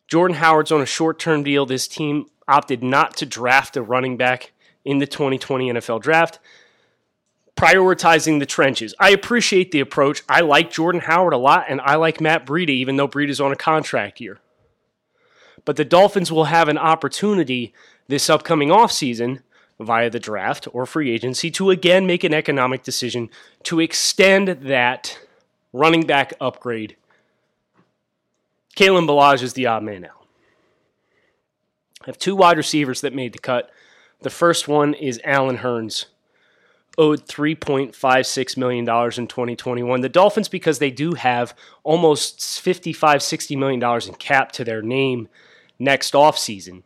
Jordan 0.07 0.37
Howard's 0.37 0.73
on 0.73 0.81
a 0.81 0.87
short 0.87 1.19
term 1.19 1.43
deal. 1.43 1.67
This 1.67 1.89
team, 1.89 2.27
opted 2.49 2.83
not 2.83 3.17
to 3.19 3.27
draft 3.27 3.77
a 3.77 3.83
running 3.83 4.17
back 4.17 4.53
in 4.85 4.99
the 4.99 5.07
2020 5.07 5.73
NFL 5.75 6.01
draft, 6.01 6.39
prioritizing 7.59 8.39
the 8.39 8.47
trenches. 8.47 8.95
I 9.01 9.11
appreciate 9.11 9.73
the 9.73 9.81
approach. 9.81 10.23
I 10.29 10.43
like 10.43 10.71
Jordan 10.71 11.01
Howard 11.01 11.33
a 11.33 11.39
lot, 11.39 11.67
and 11.69 11.81
I 11.81 11.97
like 11.97 12.21
Matt 12.21 12.47
Breida, 12.47 12.69
even 12.69 12.97
though 12.97 13.09
Breida's 13.09 13.41
on 13.41 13.51
a 13.51 13.57
contract 13.57 14.21
year. 14.21 14.39
But 15.65 15.75
the 15.75 15.85
Dolphins 15.85 16.31
will 16.31 16.45
have 16.45 16.69
an 16.69 16.79
opportunity 16.79 17.75
this 18.07 18.31
upcoming 18.31 18.69
offseason 18.69 19.43
via 19.81 20.09
the 20.09 20.21
draft 20.21 20.69
or 20.73 20.87
free 20.87 21.11
agency 21.11 21.51
to 21.51 21.71
again 21.71 22.07
make 22.07 22.23
an 22.23 22.33
economic 22.33 22.85
decision 22.85 23.29
to 23.65 23.81
extend 23.81 24.49
that 24.49 25.19
running 25.73 26.07
back 26.07 26.35
upgrade. 26.41 26.97
Kalen 28.77 29.09
Ballage 29.09 29.43
is 29.43 29.55
the 29.55 29.67
odd 29.67 29.83
man 29.83 30.05
out. 30.05 30.27
I 32.03 32.07
have 32.07 32.19
two 32.19 32.37
wide 32.37 32.57
receivers 32.57 33.01
that 33.01 33.13
made 33.13 33.33
the 33.33 33.41
cut. 33.41 33.71
The 34.21 34.31
first 34.31 34.69
one 34.69 34.95
is 34.95 35.21
Allen 35.25 35.59
Hurns, 35.59 36.07
owed 36.99 37.25
$3.56 37.27 38.57
million 38.57 38.81
in 38.81 39.27
2021. 39.29 40.01
The 40.01 40.09
Dolphins, 40.09 40.49
because 40.49 40.81
they 40.81 40.91
do 40.91 41.15
have 41.15 41.55
almost 41.85 42.41
$55, 42.41 42.95
$60 42.97 43.57
million 43.57 44.09
in 44.09 44.15
cap 44.15 44.53
to 44.53 44.65
their 44.65 44.83
name 44.83 45.29
next 45.79 46.13
offseason, 46.13 46.83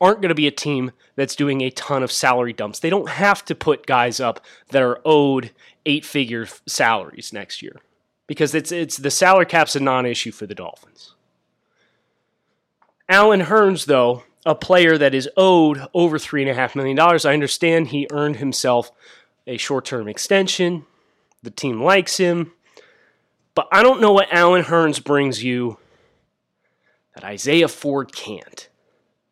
aren't 0.00 0.20
going 0.20 0.28
to 0.28 0.34
be 0.34 0.48
a 0.48 0.52
team 0.52 0.90
that's 1.16 1.36
doing 1.36 1.60
a 1.60 1.70
ton 1.70 2.02
of 2.02 2.12
salary 2.12 2.52
dumps. 2.52 2.80
They 2.80 2.90
don't 2.90 3.08
have 3.08 3.44
to 3.46 3.54
put 3.54 3.86
guys 3.86 4.20
up 4.20 4.44
that 4.70 4.82
are 4.82 5.00
owed 5.04 5.52
eight 5.86 6.04
figure 6.04 6.46
salaries 6.66 7.32
next 7.32 7.62
year 7.62 7.76
because 8.26 8.54
it's, 8.54 8.70
it's 8.72 8.96
the 8.96 9.10
salary 9.10 9.46
cap's 9.46 9.76
a 9.76 9.80
non 9.80 10.06
issue 10.06 10.32
for 10.32 10.46
the 10.46 10.54
Dolphins. 10.54 11.14
Allen 13.08 13.42
Hurns, 13.42 13.86
though, 13.86 14.24
a 14.48 14.54
player 14.54 14.96
that 14.96 15.14
is 15.14 15.28
owed 15.36 15.86
over 15.92 16.18
$3.5 16.18 16.74
million, 16.74 16.98
I 16.98 17.34
understand 17.34 17.88
he 17.88 18.06
earned 18.10 18.36
himself 18.36 18.90
a 19.46 19.58
short 19.58 19.84
term 19.84 20.08
extension. 20.08 20.86
The 21.42 21.50
team 21.50 21.82
likes 21.82 22.16
him. 22.16 22.52
But 23.54 23.68
I 23.70 23.82
don't 23.82 24.00
know 24.00 24.12
what 24.12 24.32
Allen 24.32 24.64
Hurns 24.64 25.04
brings 25.04 25.44
you 25.44 25.78
that 27.14 27.24
Isaiah 27.24 27.68
Ford 27.68 28.14
can't 28.14 28.68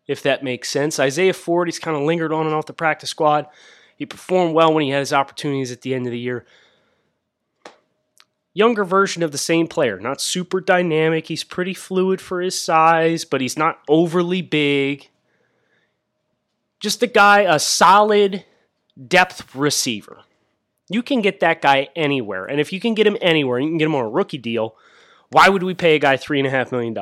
if 0.06 0.22
that 0.22 0.44
makes 0.44 0.68
sense. 0.68 1.00
Isaiah 1.00 1.32
Ford, 1.32 1.66
he's 1.66 1.78
kind 1.78 1.96
of 1.96 2.02
lingered 2.02 2.32
on 2.32 2.46
and 2.46 2.54
off 2.54 2.66
the 2.66 2.72
practice 2.72 3.10
squad. 3.10 3.46
He 3.96 4.04
performed 4.06 4.54
well 4.54 4.72
when 4.72 4.84
he 4.84 4.90
had 4.90 5.00
his 5.00 5.12
opportunities 5.12 5.72
at 5.72 5.80
the 5.80 5.94
end 5.94 6.06
of 6.06 6.12
the 6.12 6.18
year. 6.18 6.44
Younger 8.56 8.84
version 8.84 9.22
of 9.22 9.32
the 9.32 9.38
same 9.38 9.66
player, 9.68 10.00
not 10.00 10.20
super 10.20 10.62
dynamic. 10.62 11.26
He's 11.26 11.44
pretty 11.44 11.74
fluid 11.74 12.22
for 12.22 12.40
his 12.40 12.58
size, 12.58 13.26
but 13.26 13.42
he's 13.42 13.58
not 13.58 13.80
overly 13.86 14.40
big. 14.40 15.10
Just 16.80 17.02
a 17.02 17.06
guy, 17.06 17.40
a 17.40 17.58
solid 17.58 18.46
depth 19.06 19.54
receiver. 19.54 20.20
You 20.88 21.02
can 21.02 21.20
get 21.20 21.40
that 21.40 21.60
guy 21.60 21.88
anywhere. 21.94 22.46
And 22.46 22.58
if 22.58 22.72
you 22.72 22.80
can 22.80 22.94
get 22.94 23.06
him 23.06 23.18
anywhere, 23.20 23.58
you 23.58 23.68
can 23.68 23.76
get 23.76 23.86
him 23.86 23.94
on 23.94 24.04
a 24.04 24.08
rookie 24.08 24.38
deal. 24.38 24.74
Why 25.28 25.50
would 25.50 25.62
we 25.62 25.74
pay 25.74 25.96
a 25.96 25.98
guy 25.98 26.16
$3.5 26.16 26.72
million? 26.72 26.96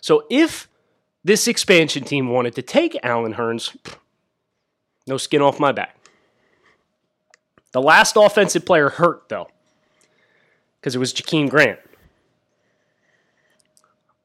So 0.00 0.24
if 0.28 0.66
this 1.22 1.46
expansion 1.46 2.04
team 2.04 2.30
wanted 2.30 2.54
to 2.54 2.62
take 2.62 2.98
Allen 3.02 3.34
Hurns. 3.34 3.76
No 5.06 5.16
skin 5.16 5.42
off 5.42 5.60
my 5.60 5.72
back. 5.72 5.96
The 7.72 7.82
last 7.82 8.16
offensive 8.16 8.64
player 8.64 8.88
hurt, 8.88 9.28
though, 9.28 9.48
because 10.80 10.94
it 10.94 10.98
was 10.98 11.12
Jakeem 11.12 11.50
Grant. 11.50 11.78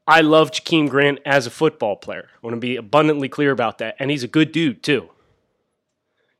I 0.08 0.22
love 0.22 0.52
Jakeem 0.52 0.89
Grant 0.89 1.20
as 1.26 1.48
a 1.48 1.52
football 1.52 1.96
player. 1.96 2.30
I 2.32 2.38
want 2.46 2.56
to 2.56 2.60
be 2.60 2.76
abundantly 2.76 3.28
clear 3.28 3.52
about 3.52 3.80
that. 3.80 3.96
And 4.00 4.12
he's 4.12 4.24
a 4.24 4.28
good 4.28 4.52
dude, 4.52 4.84
too. 4.84 5.10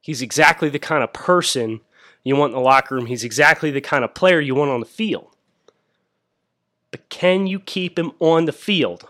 He's 0.02 0.22
exactly 0.22 0.70
the 0.70 0.80
kind 0.80 1.04
of 1.04 1.14
person 1.14 1.82
you 2.24 2.36
want 2.36 2.52
in 2.52 2.58
the 2.58 2.64
locker 2.64 2.96
room. 2.96 3.08
He's 3.08 3.24
exactly 3.24 3.72
the 3.72 3.82
kind 3.82 4.04
of 4.04 4.14
player 4.14 4.40
you 4.40 4.54
want 4.54 4.72
on 4.72 4.80
the 4.80 4.86
field. 4.86 5.36
But 6.92 7.10
can 7.10 7.48
you 7.48 7.60
keep 7.60 7.98
him 7.98 8.12
on 8.20 8.46
the 8.46 8.54
field? 8.54 9.08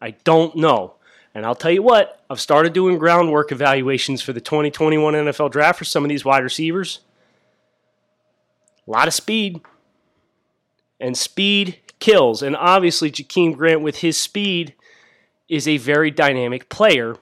I 0.00 0.12
don't 0.24 0.56
know. 0.56 0.94
And 1.34 1.44
I'll 1.44 1.54
tell 1.54 1.70
you 1.70 1.82
what, 1.82 2.24
I've 2.30 2.40
started 2.40 2.72
doing 2.72 2.96
groundwork 2.96 3.52
evaluations 3.52 4.22
for 4.22 4.32
the 4.32 4.40
2021 4.40 5.14
NFL 5.14 5.50
draft 5.50 5.78
for 5.78 5.84
some 5.84 6.04
of 6.04 6.08
these 6.08 6.24
wide 6.24 6.42
receivers. 6.42 7.00
A 8.86 8.90
lot 8.90 9.08
of 9.08 9.14
speed. 9.14 9.60
And 11.04 11.18
speed 11.18 11.80
kills. 12.00 12.42
And 12.42 12.56
obviously, 12.56 13.10
Jakeem 13.10 13.54
Grant, 13.54 13.82
with 13.82 13.98
his 13.98 14.16
speed, 14.16 14.72
is 15.50 15.68
a 15.68 15.76
very 15.76 16.10
dynamic 16.10 16.70
player. 16.70 17.18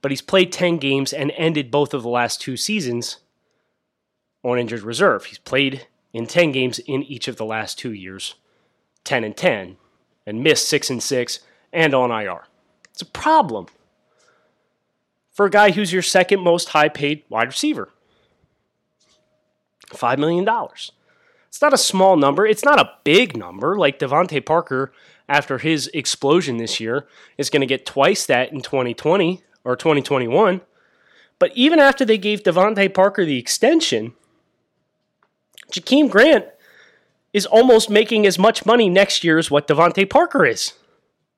But 0.00 0.12
he's 0.12 0.22
played 0.22 0.52
10 0.52 0.78
games 0.78 1.12
and 1.12 1.32
ended 1.32 1.72
both 1.72 1.92
of 1.92 2.04
the 2.04 2.08
last 2.08 2.40
two 2.40 2.56
seasons 2.56 3.18
on 4.44 4.56
injured 4.56 4.82
reserve. 4.82 5.24
He's 5.24 5.38
played 5.38 5.88
in 6.12 6.28
10 6.28 6.52
games 6.52 6.78
in 6.78 7.02
each 7.02 7.26
of 7.26 7.38
the 7.38 7.44
last 7.44 7.76
two 7.76 7.92
years, 7.92 8.36
10 9.02 9.24
and 9.24 9.36
10, 9.36 9.78
and 10.24 10.44
missed 10.44 10.68
6 10.68 10.88
and 10.88 11.02
6 11.02 11.40
and 11.72 11.92
on 11.92 12.12
IR. 12.12 12.44
It's 12.92 13.02
a 13.02 13.06
problem 13.06 13.66
for 15.32 15.46
a 15.46 15.50
guy 15.50 15.72
who's 15.72 15.92
your 15.92 16.02
second 16.02 16.38
most 16.38 16.68
high 16.68 16.88
paid 16.88 17.24
wide 17.28 17.48
receiver. 17.48 17.88
$5 19.88 20.18
million. 20.18 20.48
It's 21.56 21.62
not 21.62 21.72
a 21.72 21.78
small 21.78 22.18
number. 22.18 22.46
It's 22.46 22.66
not 22.66 22.78
a 22.78 22.90
big 23.02 23.34
number. 23.34 23.78
Like 23.78 23.98
DeVante 23.98 24.44
Parker, 24.44 24.92
after 25.26 25.56
his 25.56 25.88
explosion 25.94 26.58
this 26.58 26.80
year, 26.80 27.08
is 27.38 27.48
going 27.48 27.62
to 27.62 27.66
get 27.66 27.86
twice 27.86 28.26
that 28.26 28.52
in 28.52 28.60
2020 28.60 29.42
or 29.64 29.74
2021. 29.74 30.60
But 31.38 31.52
even 31.54 31.78
after 31.78 32.04
they 32.04 32.18
gave 32.18 32.42
DeVante 32.42 32.92
Parker 32.92 33.24
the 33.24 33.38
extension, 33.38 34.12
Jakeem 35.72 36.10
Grant 36.10 36.44
is 37.32 37.46
almost 37.46 37.88
making 37.88 38.26
as 38.26 38.38
much 38.38 38.66
money 38.66 38.90
next 38.90 39.24
year 39.24 39.38
as 39.38 39.50
what 39.50 39.66
DeVante 39.66 40.10
Parker 40.10 40.44
is. 40.44 40.74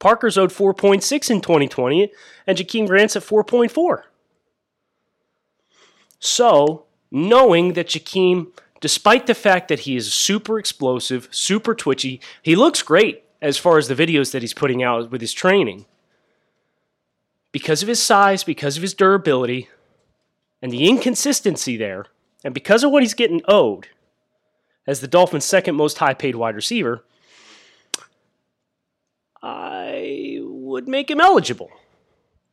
Parker's 0.01 0.37
owed 0.37 0.51
4.6 0.51 1.31
in 1.31 1.41
2020, 1.41 2.11
and 2.45 2.59
Jakeem 2.59 2.89
Grant's 2.89 3.15
at 3.15 3.23
4.4. 3.23 4.03
So, 6.19 6.87
knowing 7.13 7.75
that 7.75 7.87
Jakeem, 7.87 8.49
despite 8.81 9.27
the 9.27 9.35
fact 9.35 9.69
that 9.69 9.81
he 9.81 9.97
is 9.97 10.13
super 10.13 10.59
explosive, 10.59 11.29
super 11.31 11.75
twitchy, 11.75 12.21
he 12.43 12.57
looks 12.57 12.83
great 12.83 13.25
as 13.41 13.57
far 13.57 13.79
as 13.79 13.89
the 13.89 13.95
videos 13.95 14.33
that 14.33 14.43
he's 14.43 14.55
putting 14.55 14.83
out 14.83 15.11
with 15.11 15.21
his 15.21 15.33
training. 15.33 15.87
Because 17.53 17.83
of 17.83 17.89
his 17.89 18.03
size, 18.03 18.45
because 18.45 18.77
of 18.77 18.83
his 18.83 18.95
durability, 18.95 19.69
and 20.61 20.73
the 20.73 20.89
inconsistency 20.89 21.77
there, 21.77 22.07
and 22.45 22.53
because 22.53 22.85
of 22.85 22.91
what 22.91 23.03
he's 23.03 23.15
getting 23.15 23.43
owed 23.47 23.89
as 24.87 25.01
the 25.01 25.09
Dolphins' 25.09 25.45
second 25.45 25.77
most 25.77 25.99
high 25.99 26.15
paid 26.15 26.35
wide 26.35 26.57
receiver, 26.57 27.05
I 29.43 30.39
would 30.43 30.89
make 30.89 31.11
him 31.11 31.21
eligible. 31.21 31.71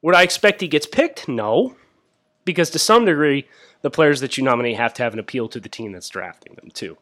Would 0.01 0.15
I 0.15 0.21
expect 0.21 0.61
he 0.61 0.67
gets 0.67 0.85
picked? 0.85 1.27
No. 1.27 1.75
Because 2.45 2.69
to 2.69 2.79
some 2.79 3.05
degree, 3.05 3.47
the 3.81 3.89
players 3.89 4.19
that 4.21 4.37
you 4.37 4.43
nominate 4.43 4.77
have 4.77 4.93
to 4.95 5.03
have 5.03 5.13
an 5.13 5.19
appeal 5.19 5.47
to 5.49 5.59
the 5.59 5.69
team 5.69 5.91
that's 5.91 6.09
drafting 6.09 6.55
them, 6.55 6.69
too. 6.71 6.97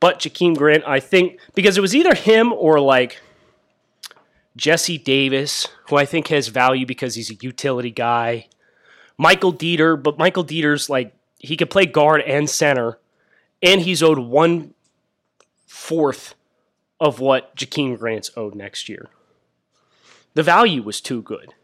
But 0.00 0.18
Jakeem 0.18 0.56
Grant, 0.56 0.84
I 0.86 1.00
think, 1.00 1.38
because 1.54 1.78
it 1.78 1.80
was 1.80 1.94
either 1.94 2.14
him 2.14 2.52
or 2.52 2.80
like 2.80 3.20
Jesse 4.56 4.98
Davis, 4.98 5.68
who 5.88 5.96
I 5.96 6.04
think 6.04 6.28
has 6.28 6.48
value 6.48 6.86
because 6.86 7.14
he's 7.14 7.30
a 7.30 7.36
utility 7.40 7.90
guy. 7.90 8.48
Michael 9.16 9.52
Deiter, 9.52 10.00
but 10.00 10.18
Michael 10.18 10.44
Deiter's 10.44 10.90
like, 10.90 11.14
he 11.38 11.56
could 11.56 11.70
play 11.70 11.86
guard 11.86 12.22
and 12.22 12.48
center, 12.48 12.98
and 13.62 13.80
he's 13.80 14.02
owed 14.02 14.18
one 14.18 14.74
fourth 15.66 16.34
of 17.00 17.20
what 17.20 17.54
Jakeem 17.56 17.98
Grant's 17.98 18.30
owed 18.36 18.54
next 18.54 18.88
year. 18.88 19.08
The 20.34 20.42
value 20.42 20.82
was 20.82 21.00
too 21.00 21.22
good. 21.22 21.54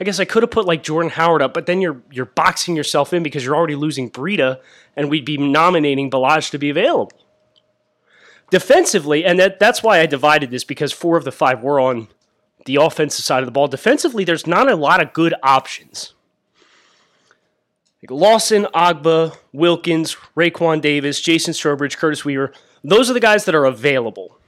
I 0.00 0.04
guess 0.04 0.20
I 0.20 0.24
could 0.24 0.42
have 0.42 0.50
put 0.50 0.66
like 0.66 0.82
Jordan 0.82 1.10
Howard 1.10 1.42
up, 1.42 1.52
but 1.54 1.66
then 1.66 1.80
you're 1.80 2.02
you're 2.10 2.26
boxing 2.26 2.76
yourself 2.76 3.12
in 3.12 3.22
because 3.22 3.44
you're 3.44 3.56
already 3.56 3.74
losing 3.74 4.10
Breida, 4.10 4.60
and 4.96 5.10
we'd 5.10 5.24
be 5.24 5.36
nominating 5.36 6.10
Ballage 6.10 6.50
to 6.50 6.58
be 6.58 6.70
available. 6.70 7.12
Defensively, 8.50 9.24
and 9.24 9.38
that, 9.38 9.58
that's 9.58 9.82
why 9.82 10.00
I 10.00 10.06
divided 10.06 10.50
this 10.50 10.64
because 10.64 10.92
four 10.92 11.18
of 11.18 11.24
the 11.24 11.32
five 11.32 11.62
were 11.62 11.78
on 11.78 12.08
the 12.64 12.76
offensive 12.76 13.24
side 13.24 13.40
of 13.40 13.46
the 13.46 13.52
ball. 13.52 13.68
Defensively, 13.68 14.24
there's 14.24 14.46
not 14.46 14.70
a 14.70 14.76
lot 14.76 15.02
of 15.02 15.12
good 15.12 15.34
options. 15.42 16.14
Like 18.02 18.10
Lawson, 18.10 18.66
Ogbah, 18.74 19.36
Wilkins, 19.52 20.16
Raekwon 20.36 20.80
Davis, 20.80 21.20
Jason 21.20 21.52
Strowbridge, 21.52 21.96
Curtis 21.96 22.24
Weaver, 22.24 22.52
those 22.82 23.10
are 23.10 23.14
the 23.14 23.20
guys 23.20 23.44
that 23.44 23.54
are 23.54 23.64
available 23.64 24.38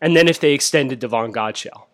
and 0.00 0.16
then 0.16 0.28
if 0.28 0.40
they 0.40 0.52
extended 0.52 0.98
Davon 0.98 1.32
Godchaux. 1.32 1.86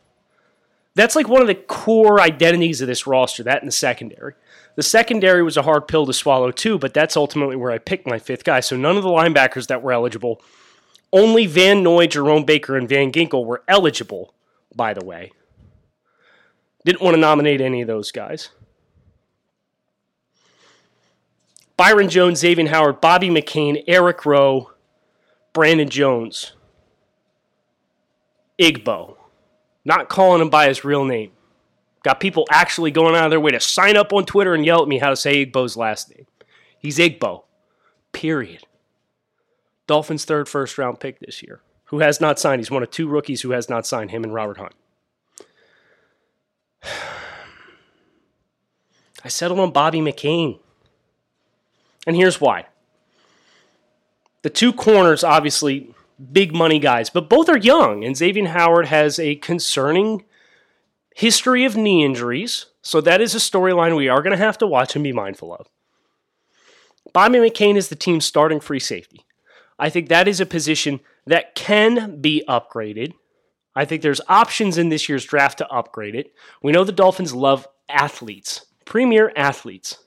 That's 0.96 1.14
like 1.14 1.28
one 1.28 1.42
of 1.42 1.46
the 1.46 1.54
core 1.54 2.22
identities 2.22 2.80
of 2.80 2.88
this 2.88 3.06
roster, 3.06 3.42
that 3.42 3.60
in 3.60 3.66
the 3.66 3.72
secondary. 3.72 4.32
The 4.76 4.82
secondary 4.82 5.42
was 5.42 5.58
a 5.58 5.62
hard 5.62 5.88
pill 5.88 6.06
to 6.06 6.12
swallow 6.14 6.50
too, 6.50 6.78
but 6.78 6.94
that's 6.94 7.18
ultimately 7.18 7.54
where 7.54 7.70
I 7.70 7.76
picked 7.76 8.06
my 8.06 8.18
fifth 8.18 8.44
guy. 8.44 8.60
So 8.60 8.78
none 8.78 8.96
of 8.96 9.02
the 9.02 9.10
linebackers 9.10 9.66
that 9.66 9.82
were 9.82 9.92
eligible, 9.92 10.40
only 11.12 11.44
Van 11.44 11.82
Noy, 11.82 12.06
Jerome 12.06 12.44
Baker, 12.44 12.78
and 12.78 12.88
Van 12.88 13.12
Ginkel 13.12 13.44
were 13.44 13.62
eligible, 13.68 14.32
by 14.74 14.94
the 14.94 15.04
way. 15.04 15.32
Didn't 16.86 17.02
want 17.02 17.14
to 17.14 17.20
nominate 17.20 17.60
any 17.60 17.82
of 17.82 17.88
those 17.88 18.10
guys. 18.10 18.48
Byron 21.76 22.08
Jones, 22.08 22.38
Xavier 22.38 22.68
Howard, 22.68 23.02
Bobby 23.02 23.28
McCain, 23.28 23.84
Eric 23.86 24.24
Rowe, 24.24 24.70
Brandon 25.52 25.90
Jones, 25.90 26.52
Igbo. 28.58 29.18
Not 29.86 30.08
calling 30.08 30.42
him 30.42 30.50
by 30.50 30.66
his 30.66 30.84
real 30.84 31.04
name. 31.04 31.30
Got 32.02 32.18
people 32.18 32.44
actually 32.50 32.90
going 32.90 33.14
out 33.14 33.24
of 33.24 33.30
their 33.30 33.38
way 33.38 33.52
to 33.52 33.60
sign 33.60 33.96
up 33.96 34.12
on 34.12 34.26
Twitter 34.26 34.52
and 34.52 34.66
yell 34.66 34.82
at 34.82 34.88
me 34.88 34.98
how 34.98 35.10
to 35.10 35.16
say 35.16 35.46
Igbo's 35.46 35.76
last 35.76 36.10
name. 36.10 36.26
He's 36.76 36.98
Igbo. 36.98 37.44
Period. 38.10 38.66
Dolphins' 39.86 40.24
third 40.24 40.48
first 40.48 40.76
round 40.76 40.98
pick 40.98 41.20
this 41.20 41.40
year, 41.40 41.60
who 41.86 42.00
has 42.00 42.20
not 42.20 42.40
signed. 42.40 42.60
He's 42.60 42.70
one 42.70 42.82
of 42.82 42.90
two 42.90 43.06
rookies 43.06 43.42
who 43.42 43.52
has 43.52 43.68
not 43.68 43.86
signed, 43.86 44.10
him 44.10 44.24
and 44.24 44.34
Robert 44.34 44.58
Hunt. 44.58 44.72
I 49.24 49.28
settled 49.28 49.60
on 49.60 49.70
Bobby 49.70 50.00
McCain. 50.00 50.58
And 52.08 52.16
here's 52.16 52.40
why. 52.40 52.66
The 54.42 54.50
two 54.50 54.72
corners, 54.72 55.22
obviously, 55.22 55.94
big 56.32 56.54
money 56.54 56.78
guys, 56.78 57.10
but 57.10 57.28
both 57.28 57.48
are 57.48 57.58
young, 57.58 58.04
and 58.04 58.16
Xavier 58.16 58.48
Howard 58.48 58.86
has 58.86 59.18
a 59.18 59.36
concerning 59.36 60.24
history 61.14 61.64
of 61.64 61.76
knee 61.76 62.04
injuries. 62.04 62.66
So 62.82 63.00
that 63.00 63.20
is 63.20 63.34
a 63.34 63.38
storyline 63.38 63.96
we 63.96 64.08
are 64.08 64.22
going 64.22 64.36
to 64.36 64.44
have 64.44 64.58
to 64.58 64.66
watch 64.66 64.94
and 64.94 65.02
be 65.02 65.12
mindful 65.12 65.54
of. 65.54 65.68
Bobby 67.12 67.38
McCain 67.38 67.76
is 67.76 67.88
the 67.88 67.96
team's 67.96 68.24
starting 68.24 68.60
free 68.60 68.80
safety. 68.80 69.24
I 69.78 69.90
think 69.90 70.08
that 70.08 70.28
is 70.28 70.40
a 70.40 70.46
position 70.46 71.00
that 71.26 71.54
can 71.54 72.20
be 72.20 72.44
upgraded. 72.48 73.12
I 73.74 73.84
think 73.84 74.02
there's 74.02 74.20
options 74.28 74.78
in 74.78 74.88
this 74.88 75.08
year's 75.08 75.24
draft 75.24 75.58
to 75.58 75.68
upgrade 75.68 76.14
it. 76.14 76.32
We 76.62 76.72
know 76.72 76.84
the 76.84 76.92
Dolphins 76.92 77.34
love 77.34 77.66
athletes, 77.88 78.66
premier 78.84 79.32
athletes 79.36 79.98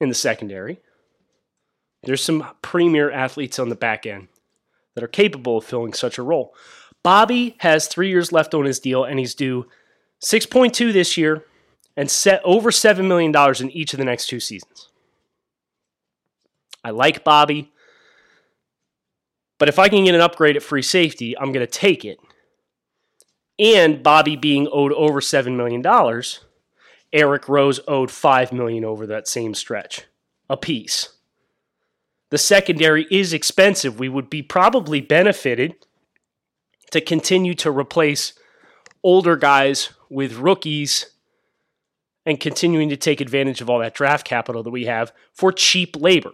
in 0.00 0.08
the 0.08 0.14
secondary. 0.14 0.80
There's 2.02 2.22
some 2.22 2.46
premier 2.62 3.10
athletes 3.10 3.58
on 3.58 3.68
the 3.68 3.74
back 3.74 4.06
end 4.06 4.28
that 4.94 5.04
are 5.04 5.08
capable 5.08 5.58
of 5.58 5.64
filling 5.64 5.92
such 5.92 6.18
a 6.18 6.22
role. 6.22 6.54
Bobby 7.02 7.56
has 7.58 7.86
three 7.86 8.08
years 8.08 8.32
left 8.32 8.54
on 8.54 8.64
his 8.64 8.80
deal, 8.80 9.04
and 9.04 9.18
he's 9.18 9.34
due 9.34 9.66
6.2 10.24 10.92
this 10.92 11.16
year 11.16 11.44
and 11.96 12.10
set 12.10 12.40
over 12.44 12.70
$7 12.70 13.06
million 13.06 13.34
in 13.60 13.70
each 13.70 13.92
of 13.92 13.98
the 13.98 14.04
next 14.04 14.26
two 14.26 14.40
seasons. 14.40 14.88
I 16.84 16.90
like 16.90 17.24
Bobby, 17.24 17.72
but 19.58 19.68
if 19.68 19.78
I 19.78 19.88
can 19.88 20.04
get 20.04 20.14
an 20.14 20.20
upgrade 20.22 20.56
at 20.56 20.62
free 20.62 20.82
safety, 20.82 21.36
I'm 21.36 21.52
going 21.52 21.66
to 21.66 21.70
take 21.70 22.04
it. 22.04 22.18
And 23.58 24.02
Bobby 24.02 24.36
being 24.36 24.66
owed 24.72 24.92
over 24.92 25.20
$7 25.20 25.54
million, 25.54 25.84
Eric 27.12 27.48
Rowe's 27.48 27.80
owed 27.86 28.10
5 28.10 28.52
million 28.52 28.84
over 28.84 29.06
that 29.06 29.28
same 29.28 29.52
stretch 29.54 30.06
a 30.48 30.56
piece. 30.56 31.10
The 32.30 32.38
secondary 32.38 33.06
is 33.10 33.32
expensive. 33.32 33.98
We 33.98 34.08
would 34.08 34.30
be 34.30 34.42
probably 34.42 35.00
benefited 35.00 35.74
to 36.92 37.00
continue 37.00 37.54
to 37.54 37.70
replace 37.70 38.32
older 39.02 39.36
guys 39.36 39.90
with 40.08 40.34
rookies 40.34 41.10
and 42.26 42.38
continuing 42.38 42.88
to 42.90 42.96
take 42.96 43.20
advantage 43.20 43.60
of 43.60 43.70
all 43.70 43.78
that 43.80 43.94
draft 43.94 44.26
capital 44.26 44.62
that 44.62 44.70
we 44.70 44.84
have 44.84 45.12
for 45.32 45.52
cheap 45.52 45.96
labor, 45.96 46.32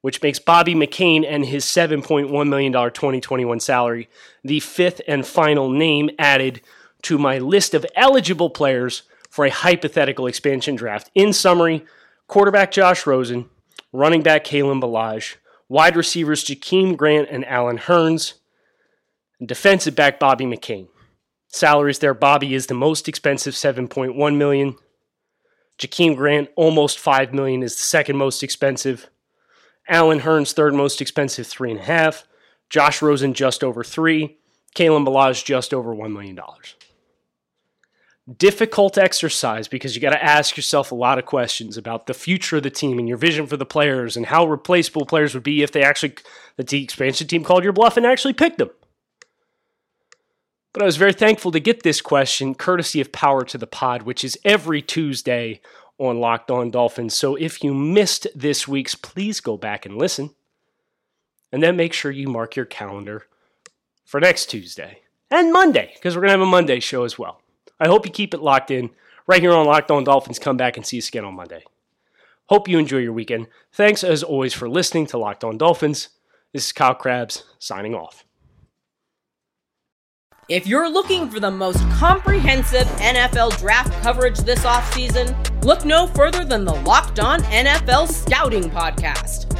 which 0.00 0.22
makes 0.22 0.38
Bobby 0.38 0.74
McCain 0.74 1.24
and 1.28 1.44
his 1.44 1.64
$7.1 1.64 2.48
million 2.48 2.72
2021 2.72 3.60
salary 3.60 4.08
the 4.42 4.60
fifth 4.60 5.00
and 5.06 5.26
final 5.26 5.68
name 5.70 6.10
added 6.18 6.60
to 7.02 7.18
my 7.18 7.38
list 7.38 7.74
of 7.74 7.86
eligible 7.94 8.50
players 8.50 9.02
for 9.28 9.44
a 9.44 9.50
hypothetical 9.50 10.26
expansion 10.26 10.74
draft. 10.74 11.10
In 11.14 11.32
summary, 11.32 11.84
quarterback 12.26 12.72
Josh 12.72 13.06
Rosen, 13.06 13.48
running 13.92 14.22
back 14.22 14.44
Kalen 14.44 14.80
Ballage, 14.80 15.36
wide 15.68 15.96
receivers 15.96 16.44
Jakeem 16.44 16.96
Grant 16.96 17.28
and 17.30 17.46
Allen 17.46 17.78
Hurns, 17.78 18.34
and 19.38 19.48
defensive 19.48 19.96
back 19.96 20.18
Bobby 20.18 20.44
McCain. 20.44 20.88
Salaries 21.48 21.98
there, 21.98 22.14
Bobby 22.14 22.54
is 22.54 22.66
the 22.66 22.74
most 22.74 23.08
expensive, 23.08 23.54
7.1 23.54 24.36
million. 24.36 24.76
Jakeem 25.78 26.16
Grant, 26.16 26.48
almost 26.56 26.98
5 26.98 27.34
million, 27.34 27.62
is 27.62 27.74
the 27.74 27.82
second 27.82 28.16
most 28.16 28.42
expensive. 28.42 29.08
Allen 29.88 30.20
Hurns, 30.20 30.52
third 30.52 30.74
most 30.74 31.00
expensive, 31.00 31.46
three 31.46 31.72
and 31.72 31.80
a 31.80 31.84
half. 31.84 32.24
Josh 32.68 33.02
Rosen, 33.02 33.34
just 33.34 33.64
over 33.64 33.82
three. 33.82 34.38
Kalen 34.76 35.04
Ballage, 35.04 35.44
just 35.44 35.74
over 35.74 35.92
$1 35.94 36.12
million. 36.12 36.38
Difficult 38.36 38.96
exercise 38.96 39.66
because 39.66 39.96
you 39.96 40.00
got 40.00 40.10
to 40.10 40.22
ask 40.22 40.56
yourself 40.56 40.92
a 40.92 40.94
lot 40.94 41.18
of 41.18 41.26
questions 41.26 41.76
about 41.76 42.06
the 42.06 42.14
future 42.14 42.58
of 42.58 42.62
the 42.62 42.70
team 42.70 42.98
and 42.98 43.08
your 43.08 43.16
vision 43.16 43.46
for 43.46 43.56
the 43.56 43.66
players 43.66 44.16
and 44.16 44.26
how 44.26 44.46
replaceable 44.46 45.04
players 45.04 45.34
would 45.34 45.42
be 45.42 45.62
if 45.62 45.72
they 45.72 45.82
actually, 45.82 46.14
the 46.56 46.82
expansion 46.82 47.26
team 47.26 47.42
called 47.42 47.64
your 47.64 47.72
bluff 47.72 47.96
and 47.96 48.06
actually 48.06 48.34
picked 48.34 48.58
them. 48.58 48.70
But 50.72 50.82
I 50.82 50.86
was 50.86 50.96
very 50.96 51.12
thankful 51.12 51.50
to 51.50 51.58
get 51.58 51.82
this 51.82 52.00
question 52.00 52.54
courtesy 52.54 53.00
of 53.00 53.10
Power 53.10 53.44
to 53.46 53.58
the 53.58 53.66
Pod, 53.66 54.02
which 54.02 54.22
is 54.22 54.38
every 54.44 54.80
Tuesday 54.80 55.60
on 55.98 56.20
Locked 56.20 56.50
On 56.50 56.70
Dolphins. 56.70 57.14
So 57.14 57.34
if 57.34 57.64
you 57.64 57.74
missed 57.74 58.28
this 58.34 58.68
week's, 58.68 58.94
please 58.94 59.40
go 59.40 59.56
back 59.56 59.84
and 59.84 59.96
listen. 59.98 60.30
And 61.50 61.62
then 61.62 61.76
make 61.76 61.92
sure 61.92 62.12
you 62.12 62.28
mark 62.28 62.54
your 62.54 62.66
calendar 62.66 63.26
for 64.04 64.20
next 64.20 64.46
Tuesday 64.46 65.00
and 65.30 65.52
Monday, 65.52 65.90
because 65.94 66.14
we're 66.14 66.22
going 66.22 66.28
to 66.28 66.38
have 66.38 66.46
a 66.46 66.46
Monday 66.46 66.78
show 66.78 67.02
as 67.02 67.18
well. 67.18 67.40
I 67.80 67.88
hope 67.88 68.04
you 68.04 68.12
keep 68.12 68.34
it 68.34 68.42
locked 68.42 68.70
in 68.70 68.90
right 69.26 69.40
here 69.40 69.52
on 69.52 69.66
Locked 69.66 69.90
On 69.90 70.04
Dolphins. 70.04 70.38
Come 70.38 70.56
back 70.56 70.76
and 70.76 70.84
see 70.84 70.98
us 70.98 71.08
again 71.08 71.24
on 71.24 71.34
Monday. 71.34 71.64
Hope 72.46 72.68
you 72.68 72.78
enjoy 72.78 72.98
your 72.98 73.12
weekend. 73.12 73.46
Thanks 73.72 74.04
as 74.04 74.22
always 74.22 74.52
for 74.52 74.68
listening 74.68 75.06
to 75.06 75.18
Locked 75.18 75.44
On 75.44 75.56
Dolphins. 75.56 76.10
This 76.52 76.66
is 76.66 76.72
Kyle 76.72 76.94
Crabbs 76.94 77.44
signing 77.58 77.94
off. 77.94 78.24
If 80.48 80.66
you're 80.66 80.90
looking 80.90 81.30
for 81.30 81.38
the 81.38 81.50
most 81.50 81.78
comprehensive 81.90 82.88
NFL 82.98 83.56
draft 83.60 83.92
coverage 84.02 84.38
this 84.38 84.64
offseason, 84.64 85.64
look 85.64 85.84
no 85.84 86.08
further 86.08 86.44
than 86.44 86.64
the 86.64 86.74
Locked 86.74 87.20
On 87.20 87.40
NFL 87.42 88.08
Scouting 88.08 88.68
Podcast. 88.68 89.59